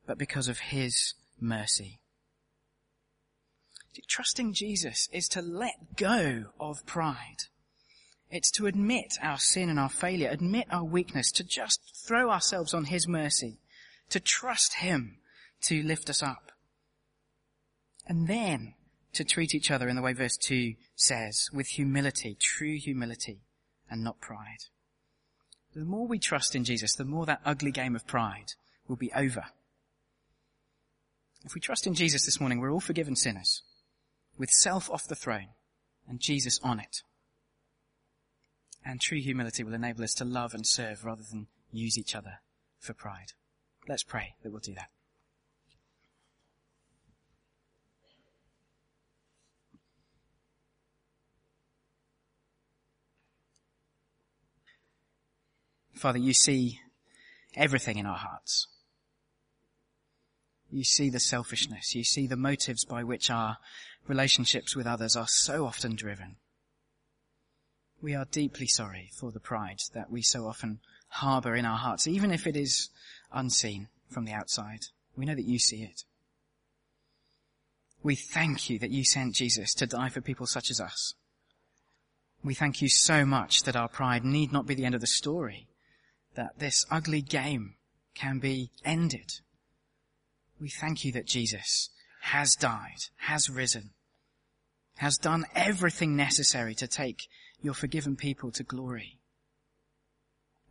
but 0.06 0.18
because 0.18 0.48
of 0.48 0.58
His 0.58 1.14
mercy. 1.40 2.00
Trusting 4.08 4.52
Jesus 4.52 5.08
is 5.12 5.28
to 5.28 5.40
let 5.40 5.96
go 5.96 6.46
of 6.60 6.84
pride. 6.86 7.44
It's 8.30 8.50
to 8.52 8.66
admit 8.66 9.14
our 9.22 9.38
sin 9.38 9.70
and 9.70 9.78
our 9.78 9.88
failure, 9.88 10.28
admit 10.28 10.66
our 10.70 10.84
weakness, 10.84 11.30
to 11.32 11.44
just 11.44 11.80
throw 12.06 12.30
ourselves 12.30 12.74
on 12.74 12.84
His 12.86 13.08
mercy, 13.08 13.58
to 14.10 14.20
trust 14.20 14.74
Him 14.74 15.18
to 15.62 15.82
lift 15.82 16.10
us 16.10 16.22
up. 16.22 16.52
And 18.06 18.28
then 18.28 18.74
to 19.16 19.24
treat 19.24 19.54
each 19.54 19.70
other 19.70 19.88
in 19.88 19.96
the 19.96 20.02
way 20.02 20.12
verse 20.12 20.36
2 20.36 20.74
says, 20.94 21.48
with 21.52 21.68
humility, 21.68 22.36
true 22.40 22.76
humility, 22.78 23.40
and 23.90 24.02
not 24.04 24.20
pride. 24.20 24.64
The 25.74 25.84
more 25.84 26.06
we 26.06 26.18
trust 26.18 26.54
in 26.54 26.64
Jesus, 26.64 26.94
the 26.94 27.04
more 27.04 27.26
that 27.26 27.40
ugly 27.44 27.70
game 27.70 27.94
of 27.94 28.06
pride 28.06 28.52
will 28.88 28.96
be 28.96 29.12
over. 29.14 29.44
If 31.44 31.54
we 31.54 31.60
trust 31.60 31.86
in 31.86 31.94
Jesus 31.94 32.24
this 32.24 32.40
morning, 32.40 32.60
we're 32.60 32.72
all 32.72 32.80
forgiven 32.80 33.16
sinners, 33.16 33.62
with 34.38 34.50
self 34.50 34.90
off 34.90 35.06
the 35.06 35.14
throne 35.14 35.48
and 36.08 36.20
Jesus 36.20 36.58
on 36.62 36.80
it. 36.80 37.02
And 38.84 39.00
true 39.00 39.20
humility 39.20 39.64
will 39.64 39.74
enable 39.74 40.04
us 40.04 40.14
to 40.14 40.24
love 40.24 40.54
and 40.54 40.66
serve 40.66 41.04
rather 41.04 41.22
than 41.28 41.48
use 41.72 41.98
each 41.98 42.14
other 42.14 42.40
for 42.78 42.94
pride. 42.94 43.32
Let's 43.88 44.02
pray 44.02 44.34
that 44.42 44.50
we'll 44.50 44.60
do 44.60 44.74
that. 44.74 44.90
Father, 55.96 56.18
you 56.18 56.34
see 56.34 56.80
everything 57.54 57.98
in 57.98 58.06
our 58.06 58.18
hearts. 58.18 58.68
You 60.70 60.84
see 60.84 61.08
the 61.08 61.20
selfishness. 61.20 61.94
You 61.94 62.04
see 62.04 62.26
the 62.26 62.36
motives 62.36 62.84
by 62.84 63.02
which 63.02 63.30
our 63.30 63.56
relationships 64.06 64.76
with 64.76 64.86
others 64.86 65.16
are 65.16 65.28
so 65.28 65.64
often 65.64 65.94
driven. 65.96 66.36
We 68.02 68.14
are 68.14 68.26
deeply 68.30 68.66
sorry 68.66 69.10
for 69.18 69.32
the 69.32 69.40
pride 69.40 69.80
that 69.94 70.10
we 70.10 70.22
so 70.22 70.46
often 70.46 70.80
harbor 71.08 71.54
in 71.54 71.64
our 71.64 71.78
hearts, 71.78 72.06
even 72.06 72.30
if 72.30 72.46
it 72.46 72.56
is 72.56 72.90
unseen 73.32 73.88
from 74.10 74.26
the 74.26 74.32
outside. 74.32 74.80
We 75.16 75.24
know 75.24 75.34
that 75.34 75.46
you 75.46 75.58
see 75.58 75.82
it. 75.82 76.04
We 78.02 78.16
thank 78.16 78.68
you 78.68 78.78
that 78.80 78.90
you 78.90 79.02
sent 79.02 79.34
Jesus 79.34 79.72
to 79.74 79.86
die 79.86 80.10
for 80.10 80.20
people 80.20 80.46
such 80.46 80.70
as 80.70 80.80
us. 80.80 81.14
We 82.44 82.54
thank 82.54 82.82
you 82.82 82.88
so 82.88 83.24
much 83.24 83.62
that 83.62 83.76
our 83.76 83.88
pride 83.88 84.24
need 84.24 84.52
not 84.52 84.66
be 84.66 84.74
the 84.74 84.84
end 84.84 84.94
of 84.94 85.00
the 85.00 85.06
story, 85.06 85.66
that 86.36 86.58
this 86.58 86.86
ugly 86.90 87.22
game 87.22 87.74
can 88.14 88.38
be 88.38 88.70
ended. 88.84 89.30
We 90.60 90.70
thank 90.70 91.04
you 91.04 91.12
that 91.12 91.26
Jesus 91.26 91.90
has 92.22 92.54
died, 92.54 93.10
has 93.16 93.50
risen, 93.50 93.90
has 94.96 95.18
done 95.18 95.44
everything 95.54 96.16
necessary 96.16 96.74
to 96.76 96.86
take 96.86 97.28
your 97.60 97.74
forgiven 97.74 98.16
people 98.16 98.50
to 98.52 98.62
glory. 98.62 99.18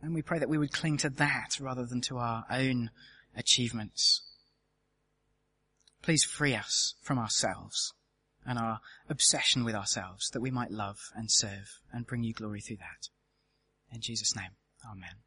And 0.02 0.14
we 0.14 0.22
pray 0.22 0.38
that 0.38 0.48
we 0.48 0.58
would 0.58 0.72
cling 0.72 0.98
to 0.98 1.10
that 1.10 1.58
rather 1.60 1.86
than 1.86 2.00
to 2.02 2.18
our 2.18 2.44
own 2.50 2.90
achievements. 3.36 4.22
Please 6.02 6.24
free 6.24 6.54
us 6.54 6.94
from 7.00 7.18
ourselves 7.18 7.92
and 8.44 8.58
our 8.58 8.80
obsession 9.08 9.64
with 9.64 9.74
ourselves 9.74 10.30
that 10.30 10.40
we 10.40 10.50
might 10.50 10.70
love 10.70 10.98
and 11.14 11.30
serve 11.30 11.80
and 11.92 12.06
bring 12.06 12.22
you 12.22 12.32
glory 12.32 12.60
through 12.60 12.76
that. 12.76 13.08
In 13.92 14.00
Jesus' 14.00 14.36
name, 14.36 14.50
amen. 14.88 15.25